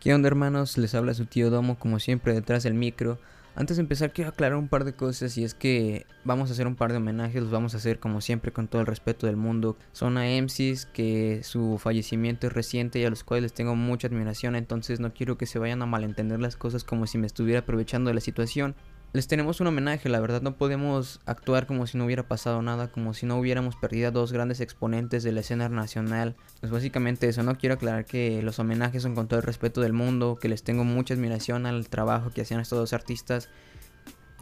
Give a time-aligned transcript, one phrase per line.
[0.00, 0.78] ¿Qué onda hermanos?
[0.78, 3.18] Les habla su tío Domo como siempre detrás del micro.
[3.56, 6.68] Antes de empezar quiero aclarar un par de cosas y es que vamos a hacer
[6.68, 9.36] un par de homenajes, los vamos a hacer como siempre con todo el respeto del
[9.36, 9.76] mundo.
[9.90, 14.06] Son a MCs que su fallecimiento es reciente y a los cuales les tengo mucha
[14.06, 17.60] admiración, entonces no quiero que se vayan a malentender las cosas como si me estuviera
[17.60, 18.76] aprovechando de la situación
[19.12, 22.88] les tenemos un homenaje, la verdad no podemos actuar como si no hubiera pasado nada,
[22.88, 26.36] como si no hubiéramos perdido a dos grandes exponentes de la escena nacional.
[26.60, 29.94] Pues básicamente eso, no quiero aclarar que los homenajes son con todo el respeto del
[29.94, 33.48] mundo, que les tengo mucha admiración al trabajo que hacían estos dos artistas.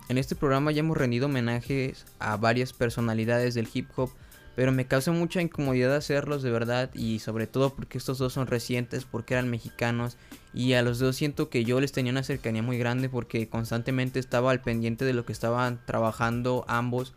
[0.08, 4.10] En este programa ya hemos rendido homenajes a varias personalidades del hip hop,
[4.56, 8.46] pero me causa mucha incomodidad hacerlos de verdad y sobre todo porque estos dos son
[8.46, 10.16] recientes, porque eran mexicanos
[10.54, 14.18] y a los dos siento que yo les tenía una cercanía muy grande porque constantemente
[14.18, 17.12] estaba al pendiente de lo que estaban trabajando ambos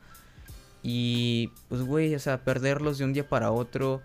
[0.83, 4.01] y pues güey, o sea, perderlos de un día para otro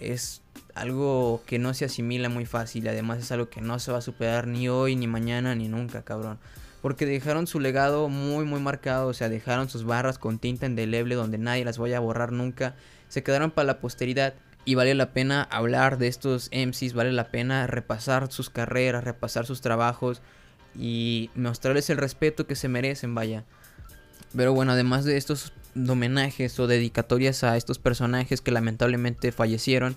[0.00, 0.40] es
[0.74, 4.02] algo que no se asimila muy fácil, además es algo que no se va a
[4.02, 6.38] superar ni hoy, ni mañana, ni nunca, cabrón
[6.82, 11.14] porque dejaron su legado muy muy marcado, o sea, dejaron sus barras con tinta indeleble
[11.14, 12.74] donde nadie las vaya a borrar nunca,
[13.08, 17.30] se quedaron para la posteridad y vale la pena hablar de estos MCs, vale la
[17.30, 20.22] pena repasar sus carreras, repasar sus trabajos
[20.78, 23.44] y mostrarles el respeto que se merecen, vaya.
[24.36, 29.96] Pero bueno, además de estos homenajes o dedicatorias a estos personajes que lamentablemente fallecieron,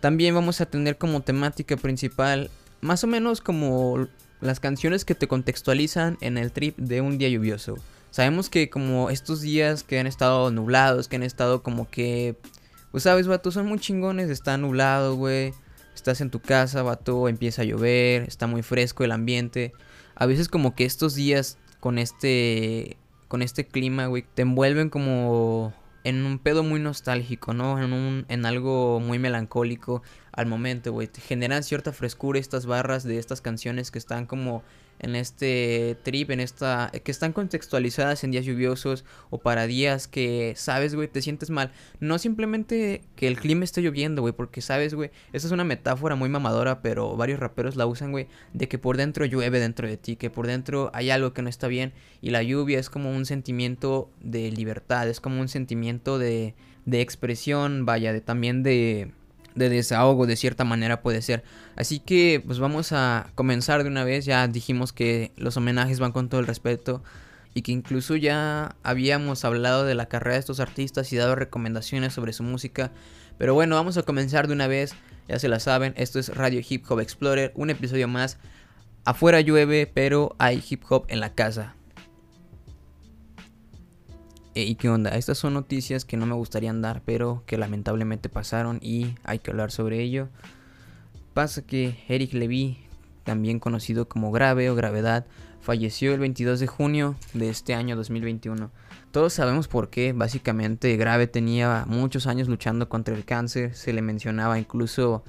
[0.00, 2.50] también vamos a tener como temática principal
[2.80, 4.08] más o menos como
[4.42, 7.76] las canciones que te contextualizan en el trip de un día lluvioso.
[8.10, 12.36] Sabemos que como estos días que han estado nublados, que han estado como que...
[12.90, 15.54] Pues sabes, vato, son muy chingones, está nublado, güey.
[15.94, 19.72] Estás en tu casa, vato, empieza a llover, está muy fresco el ambiente.
[20.14, 22.98] A veces como que estos días con este...
[23.28, 25.72] Con este clima, güey, te envuelven como
[26.04, 27.82] en un pedo muy nostálgico, ¿no?
[27.82, 31.08] En, un, en algo muy melancólico al momento, güey.
[31.26, 34.62] Generan cierta frescura estas barras de estas canciones que están como
[35.02, 40.54] en este trip, en esta, que están contextualizadas en días lluviosos o para días que,
[40.56, 41.72] sabes, güey, te sientes mal.
[42.00, 46.14] No simplemente que el clima esté lloviendo, güey, porque, sabes, güey, esa es una metáfora
[46.14, 49.96] muy mamadora, pero varios raperos la usan, güey, de que por dentro llueve dentro de
[49.96, 53.10] ti, que por dentro hay algo que no está bien y la lluvia es como
[53.10, 56.54] un sentimiento de libertad, es como un sentimiento de,
[56.84, 59.12] de expresión, vaya, de también de
[59.54, 61.44] de desahogo de cierta manera puede ser.
[61.76, 64.24] Así que pues vamos a comenzar de una vez.
[64.24, 67.02] Ya dijimos que los homenajes van con todo el respeto
[67.54, 72.12] y que incluso ya habíamos hablado de la carrera de estos artistas y dado recomendaciones
[72.12, 72.92] sobre su música.
[73.38, 74.94] Pero bueno, vamos a comenzar de una vez.
[75.28, 78.38] Ya se la saben, esto es Radio Hip Hop Explorer, un episodio más.
[79.04, 81.74] Afuera llueve, pero hay hip hop en la casa.
[84.54, 85.10] Eh, ¿Y qué onda?
[85.10, 89.50] Estas son noticias que no me gustarían dar, pero que lamentablemente pasaron y hay que
[89.50, 90.28] hablar sobre ello.
[91.32, 92.78] Pasa que Eric Levy,
[93.24, 95.24] también conocido como Grave o Gravedad,
[95.62, 98.70] falleció el 22 de junio de este año 2021.
[99.10, 104.02] Todos sabemos por qué, básicamente Grave tenía muchos años luchando contra el cáncer, se le
[104.02, 105.24] mencionaba incluso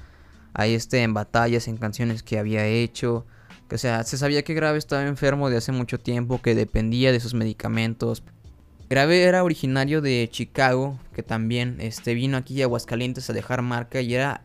[0.54, 3.26] a este en batallas, en canciones que había hecho.
[3.72, 7.20] O sea, se sabía que Grave estaba enfermo de hace mucho tiempo, que dependía de
[7.20, 8.24] sus medicamentos,
[8.94, 14.02] Grave era originario de Chicago, que también este, vino aquí a Aguascalientes a dejar marca
[14.02, 14.44] y era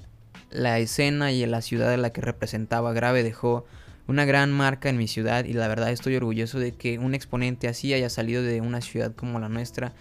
[0.48, 2.94] la escena y la ciudad de la que representaba.
[2.94, 3.66] Grave dejó
[4.06, 7.68] una gran marca en mi ciudad y la verdad estoy orgulloso de que un exponente
[7.68, 9.92] así haya salido de una ciudad como la nuestra.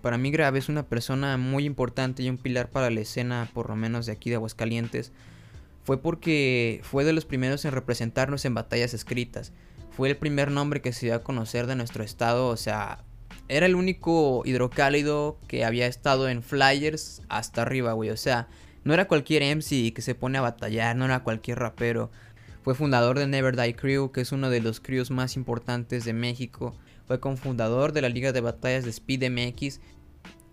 [0.00, 3.68] Para mí Grave es una persona muy importante y un pilar para la escena, por
[3.68, 5.12] lo menos de aquí de Aguascalientes.
[5.82, 9.52] Fue porque fue de los primeros en representarnos en batallas escritas.
[9.90, 13.04] Fue el primer nombre que se dio a conocer de nuestro estado, o sea,
[13.48, 18.10] era el único hidrocálido que había estado en Flyers hasta arriba, güey.
[18.10, 18.48] O sea,
[18.84, 22.10] no era cualquier MC que se pone a batallar, no era cualquier rapero.
[22.62, 26.14] Fue fundador de Never Die Crew, que es uno de los crews más importantes de
[26.14, 26.74] México.
[27.06, 29.80] Fue cofundador de la Liga de Batallas de Speed MX.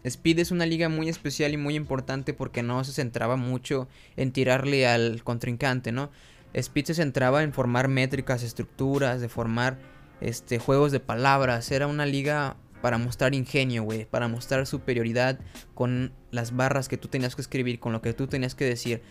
[0.04, 3.88] Speed es una liga muy especial y muy importante porque no se centraba mucho
[4.18, 6.10] en tirarle al contrincante, ¿no?
[6.54, 9.78] Speed se centraba en formar métricas, estructuras, de formar
[10.20, 11.72] este, juegos de palabras.
[11.72, 15.40] Era una liga para mostrar ingenio, güey, para mostrar superioridad
[15.74, 19.02] con las barras que tú tenías que escribir, con lo que tú tenías que decir.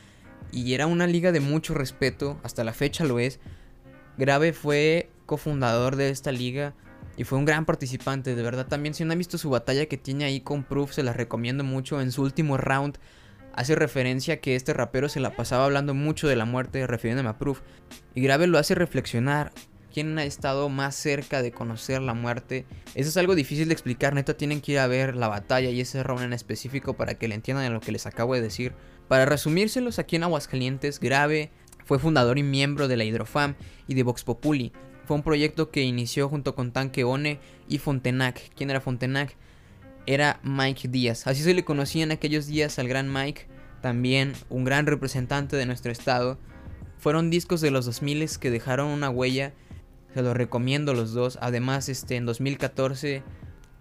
[0.53, 3.41] Y era una liga de mucho respeto, hasta la fecha lo es.
[4.19, 6.75] Grave fue cofundador de esta liga
[7.17, 8.67] y fue un gran participante, de verdad.
[8.67, 11.65] También si no han visto su batalla que tiene ahí con Proof, se la recomiendo
[11.65, 12.01] mucho.
[12.01, 12.99] En su último round
[13.55, 17.29] hace referencia a que este rapero se la pasaba hablando mucho de la muerte, refiriéndome
[17.29, 17.61] a Proof.
[18.15, 19.53] Y Grave lo hace reflexionar
[19.91, 22.65] quién ha estado más cerca de conocer la muerte.
[22.95, 25.81] Eso es algo difícil de explicar, neta tienen que ir a ver la batalla y
[25.81, 28.73] ese round en específico para que le entiendan lo que les acabo de decir.
[29.09, 31.51] Para resumírselos aquí en Aguascalientes, Grave
[31.85, 33.57] Fue fundador y miembro de la Hidrofam
[33.89, 34.73] y de Vox Populi.
[35.07, 38.41] Fue un proyecto que inició junto con Tanque One y Fontenac.
[38.55, 39.35] ¿Quién era Fontenac?
[40.07, 41.27] Era Mike Díaz.
[41.27, 43.49] Así se le conocía en aquellos días al gran Mike,
[43.83, 46.39] también un gran representante de nuestro estado.
[46.99, 49.53] Fueron discos de los 2000 que dejaron una huella.
[50.15, 51.39] Se los recomiendo los dos.
[51.41, 53.23] Además, este en 2014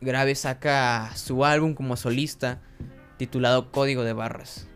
[0.01, 2.61] Grave saca su álbum como solista
[3.17, 4.69] titulado Código de Barras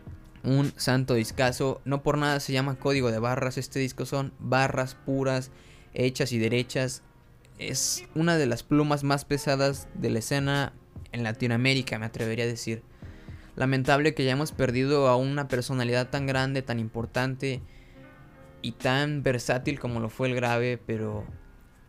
[0.44, 1.82] un santo discazo.
[1.86, 3.58] No por nada se llama código de barras.
[3.58, 5.52] Este disco son barras puras,
[5.94, 7.02] hechas y derechas.
[7.58, 10.74] Es una de las plumas más pesadas de la escena
[11.12, 12.84] en Latinoamérica, me atrevería a decir.
[13.56, 17.62] Lamentable que hayamos perdido a una personalidad tan grande, tan importante
[18.62, 21.24] y tan versátil como lo fue el grave, pero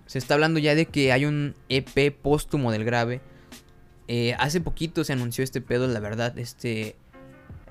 [0.07, 3.21] se está hablando ya de que hay un EP póstumo del grave.
[4.07, 6.97] Eh, hace poquito se anunció este pedo, la verdad, este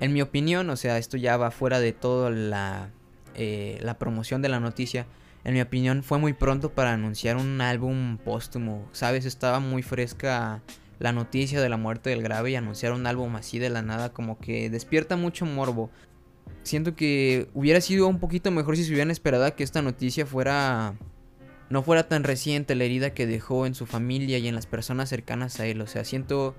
[0.00, 2.90] en mi opinión, o sea, esto ya va fuera de toda la,
[3.34, 5.06] eh, la promoción de la noticia.
[5.44, 8.88] En mi opinión, fue muy pronto para anunciar un álbum póstumo.
[8.92, 10.62] Sabes, estaba muy fresca
[10.98, 14.12] la noticia de la muerte del grave y anunciar un álbum así de la nada
[14.12, 15.90] como que despierta mucho morbo.
[16.62, 20.94] Siento que hubiera sido un poquito mejor si se hubieran esperado que esta noticia fuera
[21.70, 25.08] no fuera tan reciente la herida que dejó en su familia y en las personas
[25.08, 25.80] cercanas a él.
[25.80, 26.54] O sea, siento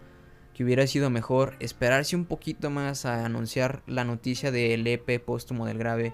[0.53, 5.65] que hubiera sido mejor esperarse un poquito más a anunciar la noticia del EP póstumo
[5.65, 6.13] del grave.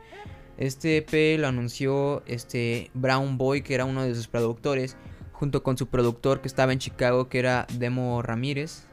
[0.58, 4.98] Este EP lo anunció este Brown Boy, que era uno de sus productores,
[5.32, 8.88] junto con su productor que estaba en Chicago, que era Demo Ramírez,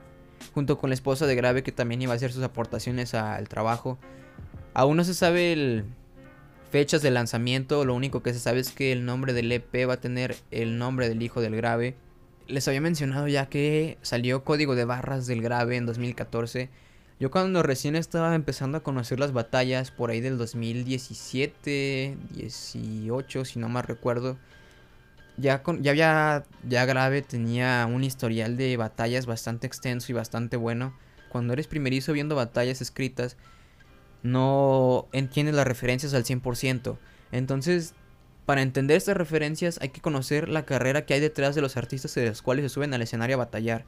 [0.55, 3.99] junto con la esposa de Grave, que también iba a hacer sus aportaciones al trabajo.
[4.75, 5.85] Aún no se sabe el
[6.71, 9.95] fechas de lanzamiento, lo único que se sabe es que el nombre del EP va
[9.95, 11.97] a tener el nombre del hijo del Grave
[12.49, 16.71] les había mencionado ya que salió Código de Barras del Grave en 2014.
[17.21, 23.59] Yo cuando recién estaba empezando a conocer las batallas por ahí del 2017, 18, si
[23.59, 24.39] no mal recuerdo,
[25.37, 30.57] ya, con, ya había, ya Grave tenía un historial de batallas bastante extenso y bastante
[30.57, 30.97] bueno.
[31.29, 33.37] Cuando eres primerizo viendo batallas escritas,
[34.23, 36.97] no entiendes las referencias al 100%.
[37.33, 37.95] Entonces
[38.49, 42.15] para entender estas referencias hay que conocer la carrera que hay detrás de los artistas
[42.15, 43.85] de los cuales se suben al escenario a batallar.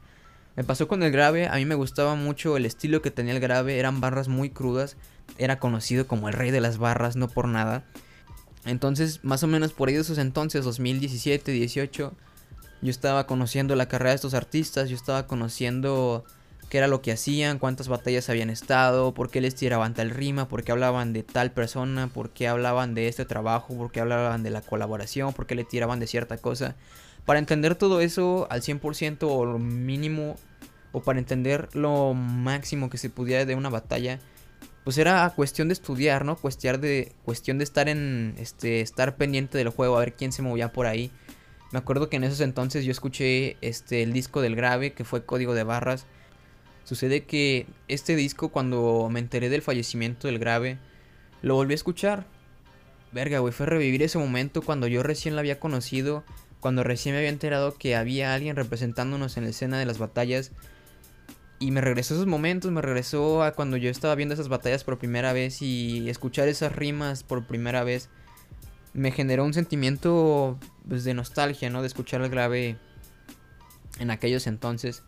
[0.55, 3.39] Me pasó con el grave, a mí me gustaba mucho el estilo que tenía el
[3.39, 4.97] grave, eran barras muy crudas,
[5.39, 7.85] era conocido como el rey de las barras, no por nada.
[8.63, 12.13] Entonces, más o menos por ahí de esos entonces, 2017, 18,
[12.83, 16.23] yo estaba conociendo la carrera de estos artistas, yo estaba conociendo
[16.71, 20.47] qué era lo que hacían, cuántas batallas habían estado, por qué les tiraban tal rima,
[20.47, 24.41] por qué hablaban de tal persona, por qué hablaban de este trabajo, por qué hablaban
[24.41, 26.77] de la colaboración, por qué le tiraban de cierta cosa.
[27.25, 30.37] Para entender todo eso al 100% o lo mínimo,
[30.93, 34.21] o para entender lo máximo que se pudiera de una batalla,
[34.85, 36.37] pues era cuestión de estudiar, ¿no?
[36.37, 40.41] Cuestión de, cuestión de estar en, este, estar pendiente del juego, a ver quién se
[40.41, 41.11] movía por ahí.
[41.73, 45.25] Me acuerdo que en esos entonces yo escuché este, el disco del grave, que fue
[45.25, 46.07] Código de Barras,
[46.83, 50.77] Sucede que este disco, cuando me enteré del fallecimiento del grave,
[51.41, 52.25] lo volví a escuchar.
[53.11, 56.23] Verga, güey, fue revivir ese momento cuando yo recién la había conocido,
[56.59, 60.51] cuando recién me había enterado que había alguien representándonos en la escena de las batallas.
[61.59, 64.83] Y me regresó a esos momentos, me regresó a cuando yo estaba viendo esas batallas
[64.83, 68.09] por primera vez y escuchar esas rimas por primera vez.
[68.93, 71.81] Me generó un sentimiento pues, de nostalgia, ¿no?
[71.81, 72.77] De escuchar al grave
[73.99, 75.03] en aquellos entonces.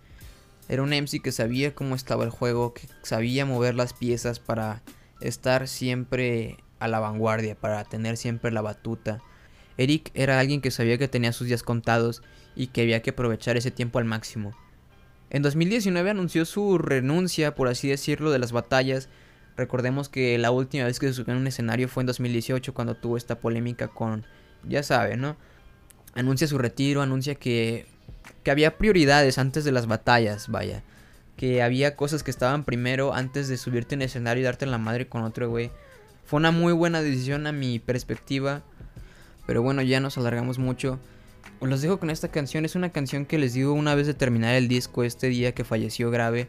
[0.70, 4.82] Era un MC que sabía cómo estaba el juego, que sabía mover las piezas para
[5.20, 9.22] estar siempre a la vanguardia, para tener siempre la batuta.
[9.78, 12.22] Eric era alguien que sabía que tenía sus días contados
[12.56, 14.52] y que había que aprovechar ese tiempo al máximo.
[15.30, 19.10] En 2019 anunció su renuncia, por así decirlo, de las batallas.
[19.58, 22.96] Recordemos que la última vez que se subió en un escenario fue en 2018 cuando
[22.96, 24.26] tuvo esta polémica con,
[24.68, 25.36] ya sabe, ¿no?
[26.14, 27.88] Anuncia su retiro, anuncia que
[28.44, 30.84] que había prioridades antes de las batallas, vaya.
[31.38, 34.78] Que había cosas que estaban primero antes de subirte en el escenario y darte la
[34.78, 35.72] madre con otro güey.
[36.26, 38.64] Fue una muy buena decisión a mi perspectiva.
[39.46, 41.00] Pero bueno, ya nos alargamos mucho.
[41.62, 42.66] Los dejo con esta canción.
[42.66, 45.64] Es una canción que les digo una vez de terminar el disco este día que
[45.64, 46.48] falleció grave.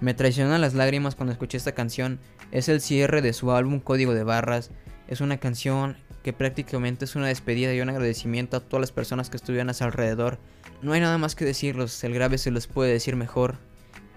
[0.00, 2.18] Me traicionan las lágrimas cuando escuché esta canción.
[2.50, 4.70] Es el cierre de su álbum Código de Barras.
[5.08, 9.30] Es una canción que prácticamente es una despedida y un agradecimiento a todas las personas
[9.30, 10.38] que estuvieron a su alrededor
[10.84, 13.56] no hay nada más que decirlos, el grave se los puede decir mejor.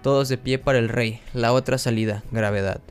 [0.02, 2.82] Todos de pie para el rey, la otra salida, gravedad.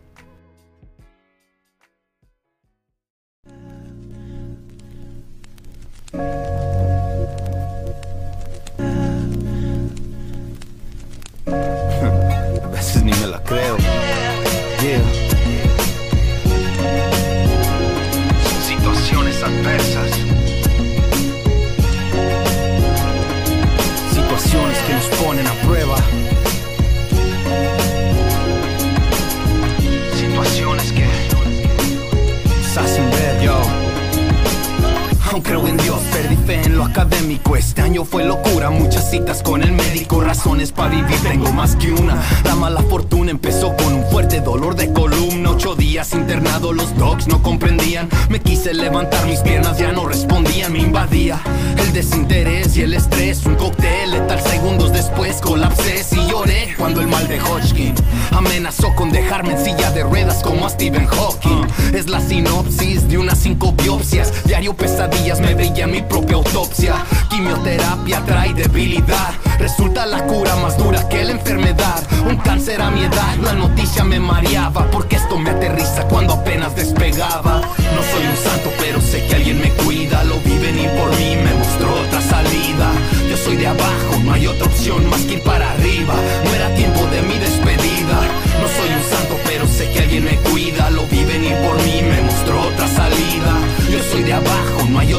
[36.97, 37.55] Académico.
[37.55, 41.91] Este año fue locura, muchas citas con el médico, razones para vivir, tengo más que
[41.91, 42.17] una.
[42.43, 45.51] La mala fortuna empezó con un fuerte dolor de columna.
[45.51, 48.09] Ocho días internado, los dogs no comprendían.
[48.29, 51.39] Me quise levantar, mis piernas ya no respondían, me invadía
[51.77, 53.45] el desinterés y el estrés.
[53.45, 57.93] Un cóctel letal segundos después colapsé y lloré cuando el mal de Hodgkin
[58.31, 61.67] amenazó con dejarme en silla de ruedas como a Stephen Hawking.
[61.93, 64.31] Es la sinopsis de unas cinco biopsias.
[64.45, 66.86] Diario pesadillas me veía mi propia autopsia.
[67.29, 69.33] Quimioterapia trae debilidad.
[69.59, 72.03] Resulta la cura más dura que la enfermedad.
[72.27, 74.89] Un cáncer a mi edad, la noticia me mareaba.
[74.91, 77.61] Porque esto me aterriza cuando apenas despegaba.
[77.61, 80.23] No soy un santo, pero sé que alguien me cuida.
[80.23, 82.91] Lo vi venir por mí, me mostró otra salida.
[83.29, 86.15] Yo soy de abajo, no hay otra opción más que ir para arriba.
[86.43, 88.19] No era tiempo de mi despedida.
[88.61, 90.89] No soy un santo, pero sé que alguien me cuida.
[90.89, 93.53] Lo vi venir por mí, me mostró otra salida.
[93.91, 95.13] Yo soy de abajo, no hay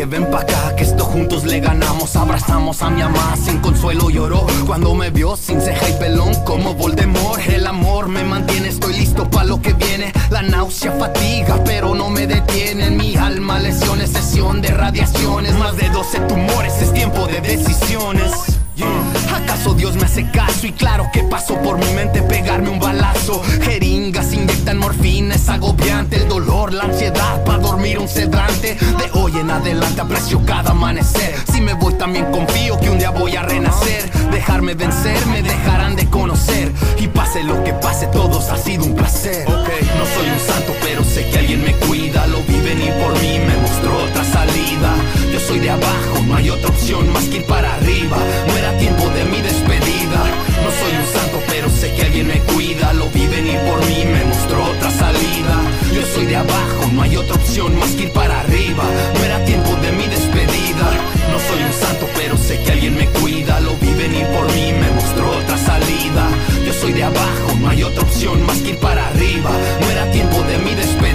[0.00, 2.16] dije, ven pa' acá, que esto juntos le ganamos.
[2.16, 4.46] Abrazamos a mi amada, sin consuelo lloró.
[4.66, 7.40] Cuando me vio sin ceja y pelón, como Voldemort.
[7.48, 10.12] El amor me mantiene, estoy listo pa' lo que viene.
[10.30, 12.86] La náusea fatiga, pero no me detiene.
[12.86, 15.54] En mi alma, lesiones, sesión de radiaciones.
[15.58, 18.59] Más de 12 tumores, es tiempo de decisiones.
[18.80, 19.36] Yeah.
[19.36, 20.66] ¿Acaso Dios me hace caso?
[20.66, 23.42] Y claro que pasó por mi mente pegarme un balazo.
[23.62, 28.76] Jeringas inyectan morfina, es agobiante el dolor, la ansiedad, para dormir un sedante.
[28.76, 31.34] De hoy en adelante aprecio cada amanecer.
[31.52, 34.10] Si me voy también confío que un día voy a renacer.
[34.30, 36.72] Dejarme vencer, me dejarán de conocer.
[36.98, 39.46] Y pase lo que pase, todos ha sido un placer.
[39.46, 42.26] No soy un santo, pero sé que alguien me cuida.
[42.28, 44.94] Lo vi venir por mí, me mostró otra salida.
[45.40, 48.18] Yo soy de abajo, no hay otra opción más que ir para arriba.
[48.46, 50.20] No era tiempo de mi despedida.
[50.62, 52.92] No soy un santo, pero sé que alguien me cuida.
[52.92, 55.56] Lo vi venir por mí, me mostró otra salida.
[55.94, 58.84] Yo soy de abajo, no hay otra opción más que ir para arriba.
[59.14, 60.86] No era tiempo de mi despedida.
[61.32, 63.60] No soy un santo, pero sé que alguien me cuida.
[63.60, 66.28] Lo vi venir por mí, me mostró otra salida.
[66.66, 69.50] Yo soy de abajo, no hay otra opción más que ir para arriba.
[69.80, 71.09] No era tiempo de mi despedida.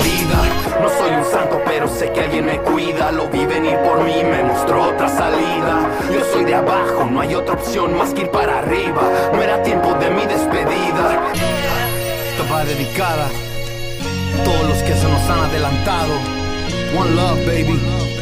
[0.81, 3.11] No soy un santo, pero sé que alguien me cuida.
[3.11, 5.89] Lo vi venir por mí, me mostró otra salida.
[6.13, 9.01] Yo soy de abajo, no hay otra opción más que ir para arriba.
[9.33, 11.31] No era tiempo de mi despedida.
[12.29, 16.13] Esta va dedicada a todos los que se nos han adelantado.
[16.97, 18.14] One love, baby.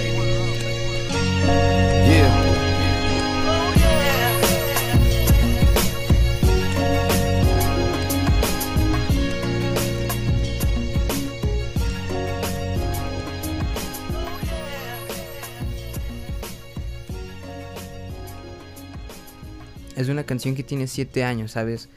[20.34, 21.90] Canción que tiene 7 años, ¿sabes?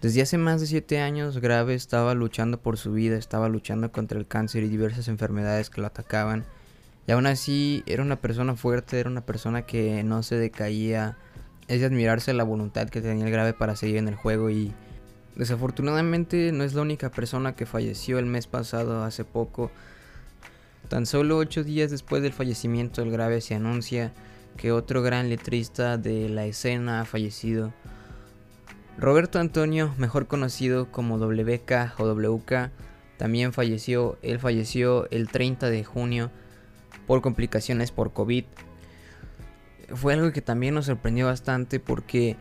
[0.00, 4.18] Desde hace más de 7 años, Grave estaba luchando por su vida, estaba luchando contra
[4.18, 6.46] el cáncer y diversas enfermedades que lo atacaban.
[7.06, 11.18] Y aún así era una persona fuerte, era una persona que no se decaía.
[11.66, 14.72] Es de admirarse la voluntad que tenía el Grave para seguir en el juego y
[15.36, 19.70] desafortunadamente no es la única persona que falleció el mes pasado, hace poco.
[20.88, 24.14] Tan solo 8 días después del fallecimiento del Grave se anuncia
[24.58, 27.72] que otro gran letrista de la escena ha fallecido.
[28.98, 32.70] Roberto Antonio, mejor conocido como WK o WK,
[33.16, 34.18] también falleció.
[34.20, 36.30] Él falleció el 30 de junio
[37.06, 38.44] por complicaciones por COVID.
[39.94, 42.36] Fue algo que también nos sorprendió bastante porque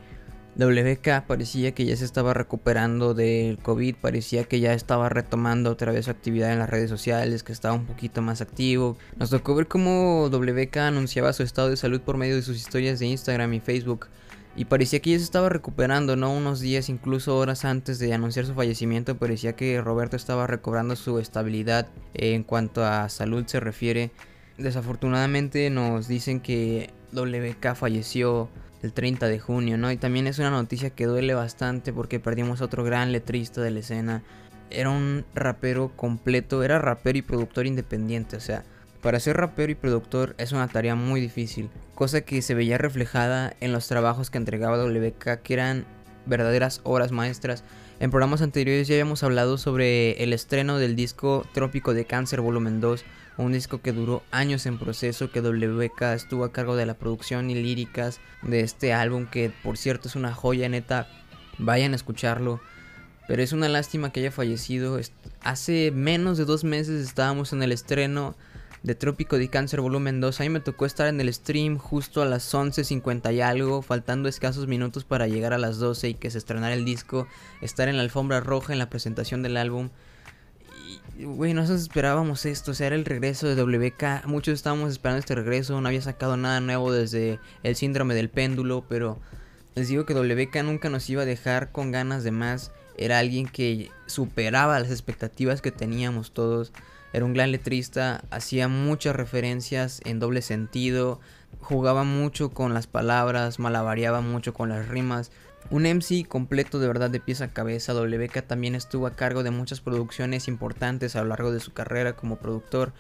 [0.57, 5.91] WK parecía que ya se estaba recuperando del COVID, parecía que ya estaba retomando otra
[5.91, 8.97] vez su actividad en las redes sociales, que estaba un poquito más activo.
[9.17, 12.97] Nos tocó ver cómo WK anunciaba su estado de salud por medio de sus historias
[12.97, 14.07] de Instagram y Facebook.
[14.55, 16.33] Y parecía que ya se estaba recuperando, ¿no?
[16.33, 21.19] Unos días, incluso horas antes de anunciar su fallecimiento, parecía que Roberto estaba recobrando su
[21.19, 24.09] estabilidad en cuanto a salud se refiere.
[24.57, 28.49] Desafortunadamente nos dicen que WK falleció
[28.83, 29.91] el 30 de junio, ¿no?
[29.91, 33.71] Y también es una noticia que duele bastante porque perdimos a otro gran letrista de
[33.71, 34.23] la escena.
[34.69, 38.63] Era un rapero completo, era rapero y productor independiente, o sea,
[39.01, 43.53] para ser rapero y productor es una tarea muy difícil, cosa que se veía reflejada
[43.61, 45.85] en los trabajos que entregaba WK, que eran
[46.25, 47.63] verdaderas obras maestras.
[47.99, 52.81] En programas anteriores ya habíamos hablado sobre el estreno del disco Trópico de Cáncer Volumen
[52.81, 53.05] 2,
[53.37, 57.49] un disco que duró años en proceso, que WK estuvo a cargo de la producción
[57.49, 61.07] y líricas de este álbum, que por cierto es una joya neta,
[61.57, 62.59] vayan a escucharlo.
[63.27, 64.99] Pero es una lástima que haya fallecido.
[65.41, 68.35] Hace menos de dos meses estábamos en el estreno
[68.83, 70.39] de Trópico de Cáncer Volumen 2.
[70.39, 74.29] A mí me tocó estar en el stream justo a las 11.50 y algo, faltando
[74.29, 77.27] escasos minutos para llegar a las 12 y que se estrenara el disco,
[77.61, 79.89] estar en la alfombra roja en la presentación del álbum.
[81.19, 84.27] Güey, nosotros esperábamos esto, o sea, era el regreso de WK.
[84.27, 88.85] Muchos estábamos esperando este regreso, no había sacado nada nuevo desde el síndrome del péndulo,
[88.87, 89.19] pero
[89.73, 92.71] les digo que WK nunca nos iba a dejar con ganas de más.
[92.97, 96.71] Era alguien que superaba las expectativas que teníamos todos.
[97.13, 101.19] Era un gran letrista, hacía muchas referencias en doble sentido,
[101.61, 105.31] jugaba mucho con las palabras, malavariaba mucho con las rimas.
[105.69, 109.51] Un MC completo de verdad de pieza a cabeza, WK también estuvo a cargo de
[109.51, 112.93] muchas producciones importantes a lo largo de su carrera como productor.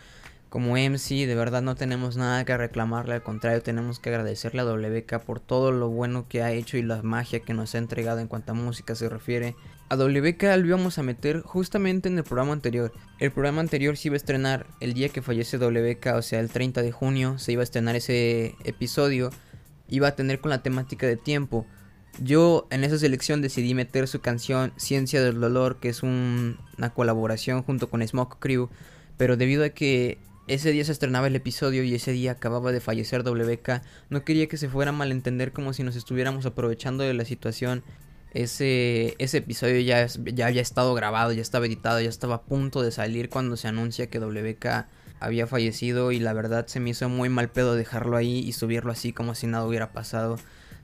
[0.49, 4.65] Como MC, de verdad no tenemos nada que reclamarle, al contrario, tenemos que agradecerle a
[4.65, 8.19] WK por todo lo bueno que ha hecho y la magia que nos ha entregado
[8.19, 9.55] en cuanto a música se refiere.
[9.87, 12.91] A WK lo íbamos a meter justamente en el programa anterior.
[13.19, 16.49] El programa anterior se iba a estrenar el día que fallece WK, o sea, el
[16.49, 19.29] 30 de junio, se iba a estrenar ese episodio.
[19.87, 21.65] Iba a tener con la temática de tiempo.
[22.19, 27.63] Yo en esa selección decidí meter su canción Ciencia del Dolor, que es una colaboración
[27.63, 28.69] junto con Smoke Crew.
[29.17, 32.79] Pero debido a que ese día se estrenaba el episodio y ese día acababa de
[32.79, 37.13] fallecer WK, no quería que se fuera a malentender como si nos estuviéramos aprovechando de
[37.13, 37.83] la situación
[38.33, 42.91] ese, episodio ya, ya había estado grabado, ya estaba editado, ya estaba a punto de
[42.91, 44.87] salir cuando se anuncia que WK
[45.19, 48.91] había fallecido y la verdad se me hizo muy mal pedo dejarlo ahí y subirlo
[48.91, 50.37] así como si nada hubiera pasado.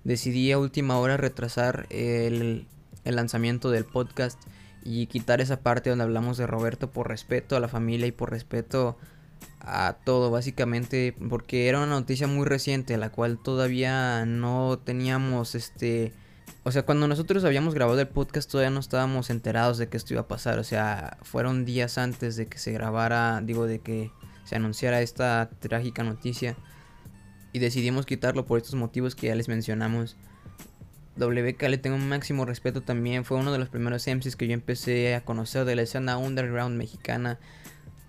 [0.04, 2.68] Decidí a última hora retrasar el,
[3.06, 4.42] lanzamiento del podcast
[4.84, 8.32] y quitar esa parte donde hablamos de Roberto por respeto a la familia y por
[8.32, 8.98] respeto
[9.60, 16.14] a todo básicamente porque era una noticia muy reciente la cual todavía no teníamos este
[16.66, 20.14] o sea, cuando nosotros habíamos grabado el podcast todavía no estábamos enterados de que esto
[20.14, 20.60] iba a pasar.
[20.60, 24.12] O sea, fueron días antes de que se grabara, digo, de que
[24.46, 26.56] se anunciara esta trágica noticia.
[27.54, 30.18] Y decidimos quitarlo por estos motivos que ya les mencionamos.
[31.16, 33.24] WK le tengo un máximo respeto también.
[33.24, 36.76] Fue uno de los primeros MCs que yo empecé a conocer de la escena underground
[36.76, 37.40] mexicana.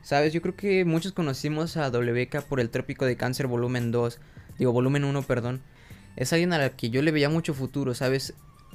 [0.03, 4.19] Sabes, yo creo que muchos conocimos a WK por el Trópico de Cáncer volumen 2.
[4.59, 5.61] Digo, volumen 1, perdón
[6.17, 8.35] es alguien a la que yo le veía mucho futuro, ¿sabes?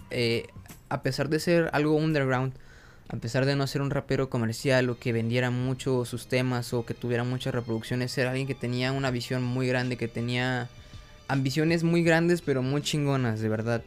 [0.10, 0.48] Eh,
[0.90, 2.54] a pesar de ser algo underground,
[3.12, 6.86] a pesar de no ser un rapero comercial o que vendiera mucho sus temas o
[6.86, 10.70] que tuviera muchas reproducciones, era alguien que tenía una visión muy grande, que tenía
[11.28, 13.82] ambiciones muy grandes pero muy chingonas, de verdad.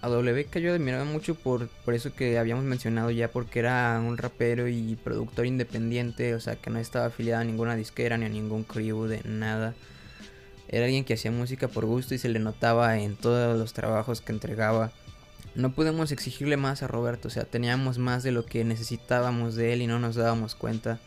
[0.00, 4.16] A WK yo admiraba mucho por, por eso que habíamos mencionado ya, porque era un
[4.16, 8.30] rapero y productor independiente, o sea que no estaba afiliado a ninguna disquera ni a
[8.30, 9.74] ningún crew de nada.
[10.68, 14.22] Era alguien que hacía música por gusto y se le notaba en todos los trabajos
[14.22, 14.92] que entregaba.
[15.54, 19.72] No podemos exigirle más a Roberto, o sea, teníamos más de lo que necesitábamos de
[19.72, 21.00] él y no nos dábamos cuenta.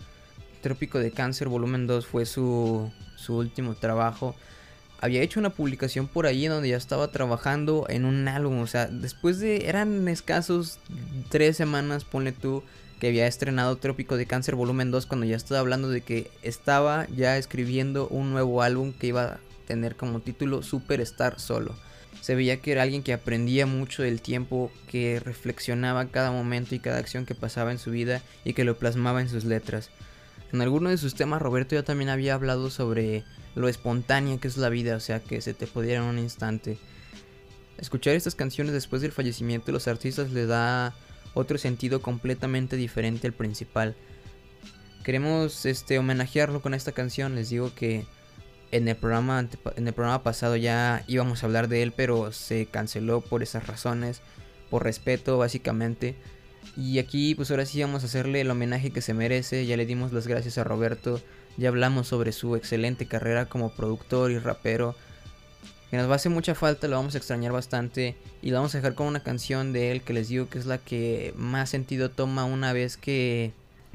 [0.62, 4.36] Trópico de Cáncer volumen 2 fue su, su último trabajo.
[5.00, 8.88] Había hecho una publicación por ahí donde ya estaba trabajando en un álbum, o sea,
[8.88, 9.68] después de...
[9.68, 10.80] eran escasos
[11.30, 12.64] tres semanas, ponle tú,
[13.00, 17.08] que había estrenado Trópico de Cáncer volumen 2 cuando ya estaba hablando de que estaba
[17.16, 19.40] ya escribiendo un nuevo álbum que iba
[19.72, 21.74] tener como título Superstar Solo.
[22.20, 26.80] Se veía que era alguien que aprendía mucho del tiempo, que reflexionaba cada momento y
[26.80, 29.90] cada acción que pasaba en su vida y que lo plasmaba en sus letras.
[30.54, 33.24] En alguno de sus temas Roberto ya también había hablado sobre
[33.56, 36.78] lo espontánea que es la vida, o sea, que se te pudiera en un instante.
[37.78, 40.94] Escuchar estas canciones después del fallecimiento de los artistas le da
[41.34, 43.96] otro sentido completamente diferente al principal.
[45.04, 48.06] Queremos este homenajearlo con esta canción, les digo que
[48.72, 52.66] en el programa en el programa pasado ya íbamos a hablar de él, pero se
[52.66, 54.22] canceló por esas razones,
[54.70, 56.16] por respeto básicamente.
[56.78, 59.86] Y aquí pues ahora sí vamos a hacerle el homenaje que se merece, ya le
[59.86, 61.22] dimos las gracias a Roberto,
[61.58, 64.96] ya hablamos sobre su excelente carrera como productor y rapero,
[65.90, 68.74] que nos va a hacer mucha falta, lo vamos a extrañar bastante y lo vamos
[68.74, 71.70] a dejar con una canción de él que les digo que es la que más
[71.70, 73.52] sentido toma una vez que,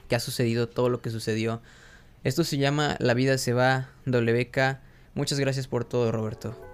[0.08, 1.62] que ha sucedido todo lo que sucedió.
[2.26, 4.80] Esto se llama La vida se va, WK.
[5.14, 6.65] Muchas gracias por todo, Roberto.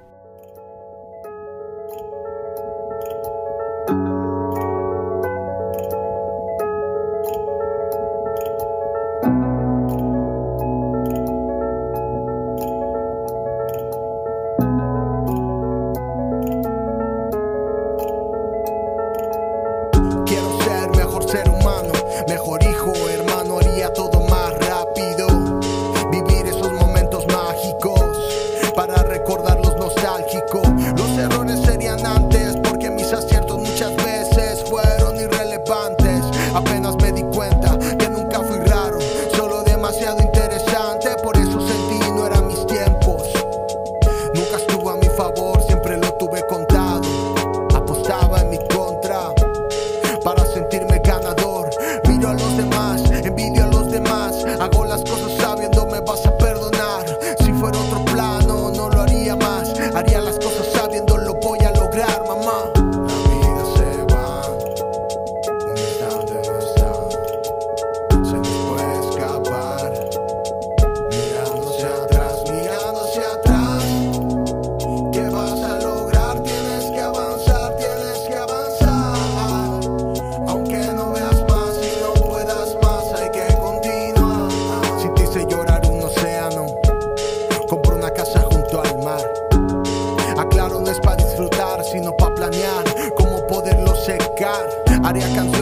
[95.13, 95.62] Haría canciones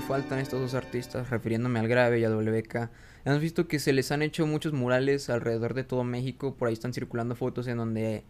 [0.00, 2.90] faltan estos dos artistas, refiriéndome al Grave y a WK,
[3.24, 6.54] hemos visto que se les han hecho muchos murales alrededor de todo México.
[6.54, 8.24] Por ahí están circulando fotos en donde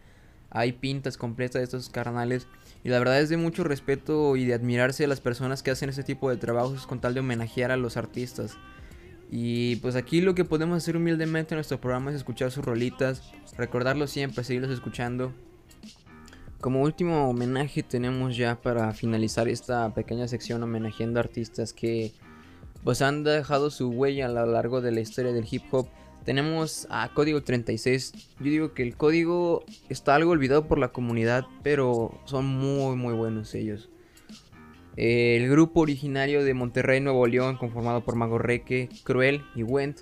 [0.49, 2.47] hay pintas completas de estos carnales.
[2.83, 5.89] Y la verdad es de mucho respeto y de admirarse a las personas que hacen
[5.89, 8.57] este tipo de trabajos con tal de homenajear a los artistas.
[9.29, 13.31] Y pues aquí lo que podemos hacer humildemente en nuestro programa es escuchar sus rolitas,
[13.57, 15.33] recordarlos siempre, seguirlos escuchando.
[16.61, 22.11] Como último homenaje tenemos ya para finalizar esta pequeña sección homenajeando artistas que
[22.83, 25.87] pues han dejado su huella a lo largo de la historia del hip hop.
[26.23, 28.13] Tenemos a Código 36.
[28.39, 33.15] Yo digo que el código está algo olvidado por la comunidad, pero son muy muy
[33.15, 33.89] buenos ellos.
[34.97, 40.01] El grupo originario de Monterrey, Nuevo León, conformado por Mago Reque, Cruel y Went,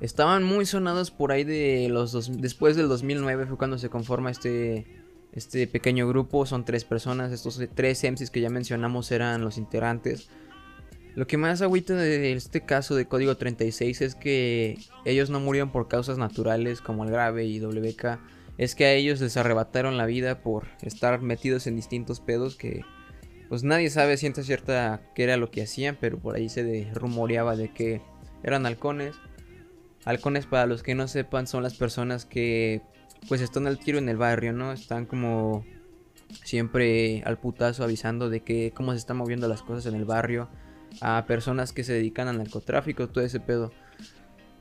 [0.00, 4.32] estaban muy sonados por ahí de los dos, después del 2009 fue cuando se conforma
[4.32, 5.03] este
[5.34, 6.46] este pequeño grupo.
[6.46, 10.28] Son tres personas, estos tres MCs que ya mencionamos eran los integrantes.
[11.14, 15.70] Lo que más agüita de este caso de Código 36 es que ellos no murieron
[15.70, 18.18] por causas naturales como el grave y WK.
[18.58, 22.82] Es que a ellos les arrebataron la vida por estar metidos en distintos pedos que
[23.48, 27.56] pues nadie sabe ciencia cierta qué era lo que hacían, pero por ahí se rumoreaba
[27.56, 28.00] de que
[28.42, 29.14] eran halcones.
[30.04, 32.82] Halcones para los que no sepan son las personas que
[33.28, 34.72] pues están al tiro en el barrio, ¿no?
[34.72, 35.64] Están como
[36.42, 40.48] siempre al putazo avisando de que cómo se están moviendo las cosas en el barrio
[41.00, 43.72] a personas que se dedican al narcotráfico, todo ese pedo.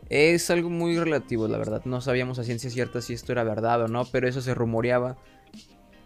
[0.09, 1.83] Es algo muy relativo, la verdad.
[1.85, 5.17] No sabíamos a ciencia cierta si esto era verdad o no, pero eso se rumoreaba.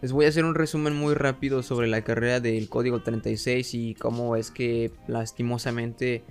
[0.00, 3.94] Les voy a hacer un resumen muy rápido sobre la carrera del Código 36 y
[3.94, 6.22] cómo es que lastimosamente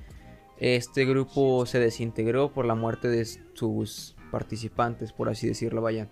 [0.59, 6.07] este grupo se desintegró por la muerte de sus participantes, por así decirlo, vaya.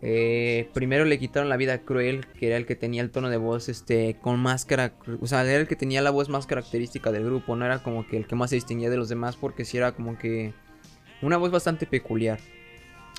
[0.00, 3.36] Eh, primero le quitaron la vida Cruel, que era el que tenía el tono de
[3.36, 7.24] voz este con máscara, o sea, era el que tenía la voz más característica del
[7.24, 9.76] grupo, no era como que el que más se distinguía de los demás porque sí
[9.76, 10.54] era como que
[11.20, 12.38] una voz bastante peculiar.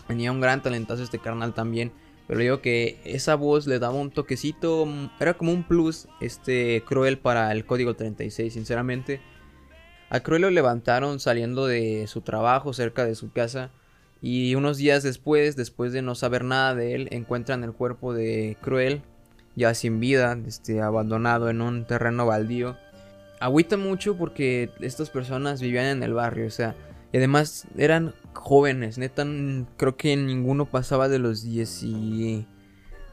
[0.07, 1.91] Tenía un gran talentazo este carnal también,
[2.27, 4.87] Pero digo que esa voz le daba un toquecito,
[5.19, 9.19] era como un plus este cruel para el código 36, sinceramente.
[10.09, 13.71] A Cruel lo levantaron saliendo de su trabajo cerca de su casa
[14.21, 18.58] y unos días después, después de no saber nada de él, encuentran el cuerpo de
[18.62, 19.01] Cruel
[19.55, 22.77] ya sin vida, este, abandonado en un terreno baldío.
[23.39, 26.75] Agüita mucho porque estas personas vivían en el barrio, o sea,
[27.12, 29.25] y además eran jóvenes, neta,
[29.77, 32.47] creo que ninguno pasaba de los 10 y...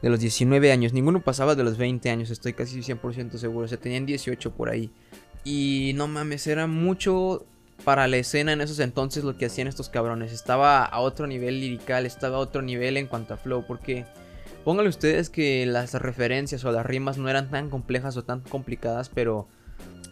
[0.01, 3.67] de los 19 años, ninguno pasaba de los 20 años, estoy casi 100% seguro, o
[3.67, 4.91] sea, tenían 18 por ahí.
[5.43, 7.45] Y no mames, era mucho
[7.83, 10.31] para la escena en esos entonces lo que hacían estos cabrones.
[10.33, 14.05] Estaba a otro nivel lirical, estaba a otro nivel en cuanto a flow, porque
[14.63, 19.09] pónganle ustedes que las referencias o las rimas no eran tan complejas o tan complicadas,
[19.09, 19.47] pero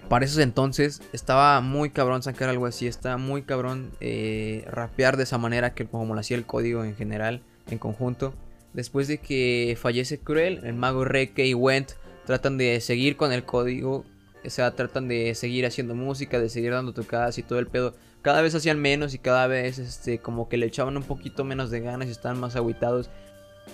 [0.08, 5.24] para esos entonces estaba muy cabrón sacar algo así, estaba muy cabrón eh, rapear de
[5.24, 8.34] esa manera que como lo hacía el código en general, en conjunto.
[8.74, 11.94] Después de que fallece Cruel, el mago Reke y Went
[12.26, 14.06] tratan de seguir con el código
[14.46, 17.96] o sea, tratan de seguir haciendo música, de seguir dando tocadas y todo el pedo.
[18.22, 21.70] Cada vez hacían menos y cada vez este, como que le echaban un poquito menos
[21.70, 23.10] de ganas y estaban más aguitados.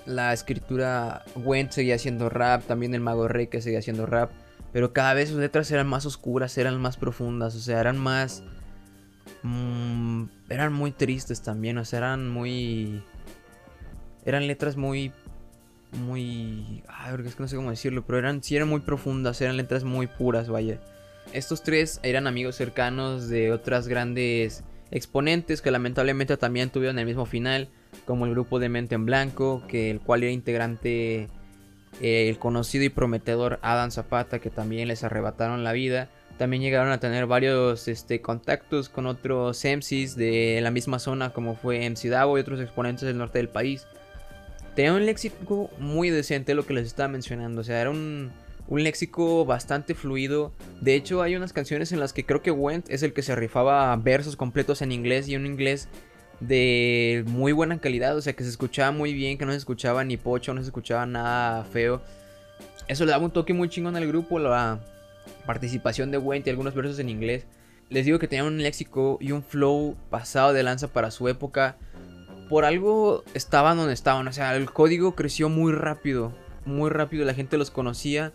[0.06, 4.32] La escritura Went seguía haciendo rap, también el Mago Rey que seguía haciendo rap.
[4.74, 8.44] Pero cada vez sus letras eran más oscuras, eran más profundas, o sea, eran más...
[9.44, 13.04] Mmm, eran muy tristes también, o sea, eran muy...
[14.26, 15.12] Eran letras muy
[15.92, 16.84] muy...
[16.88, 19.84] Ay, es que no sé cómo decirlo, pero eran, sí eran muy profundas, eran letras
[19.84, 20.80] muy puras, vaya.
[21.34, 27.26] Estos tres eran amigos cercanos de otras grandes exponentes que lamentablemente también tuvieron el mismo
[27.26, 27.70] final,
[28.06, 31.30] como el grupo de Mente en Blanco, que el cual era integrante
[32.02, 36.10] eh, el conocido y prometedor Adam Zapata, que también les arrebataron la vida.
[36.38, 41.56] También llegaron a tener varios este, contactos con otros MCs de la misma zona, como
[41.56, 43.86] fue MC Davo y otros exponentes del norte del país
[44.76, 47.62] tenía un léxico muy decente, lo que les estaba mencionando.
[47.62, 48.32] O sea, era un,
[48.68, 50.54] un léxico bastante fluido.
[50.80, 53.36] De hecho, hay unas canciones en las que creo que Went es el que se
[53.36, 55.88] rifaba versos completos en inglés y un inglés
[56.40, 58.16] de muy buena calidad.
[58.16, 60.68] O sea, que se escuchaba muy bien, que no se escuchaba ni pocho, no se
[60.68, 62.02] escuchaba nada feo.
[62.88, 64.80] Eso le daba un toque muy chingón al grupo, la
[65.46, 67.46] participación de Went y algunos versos en inglés.
[67.90, 71.78] Les digo que tenía un léxico y un flow pasado de lanza para su época
[72.52, 74.28] por algo estaban donde estaban.
[74.28, 76.34] O sea, el código creció muy rápido.
[76.66, 77.24] Muy rápido.
[77.24, 78.34] La gente los conocía.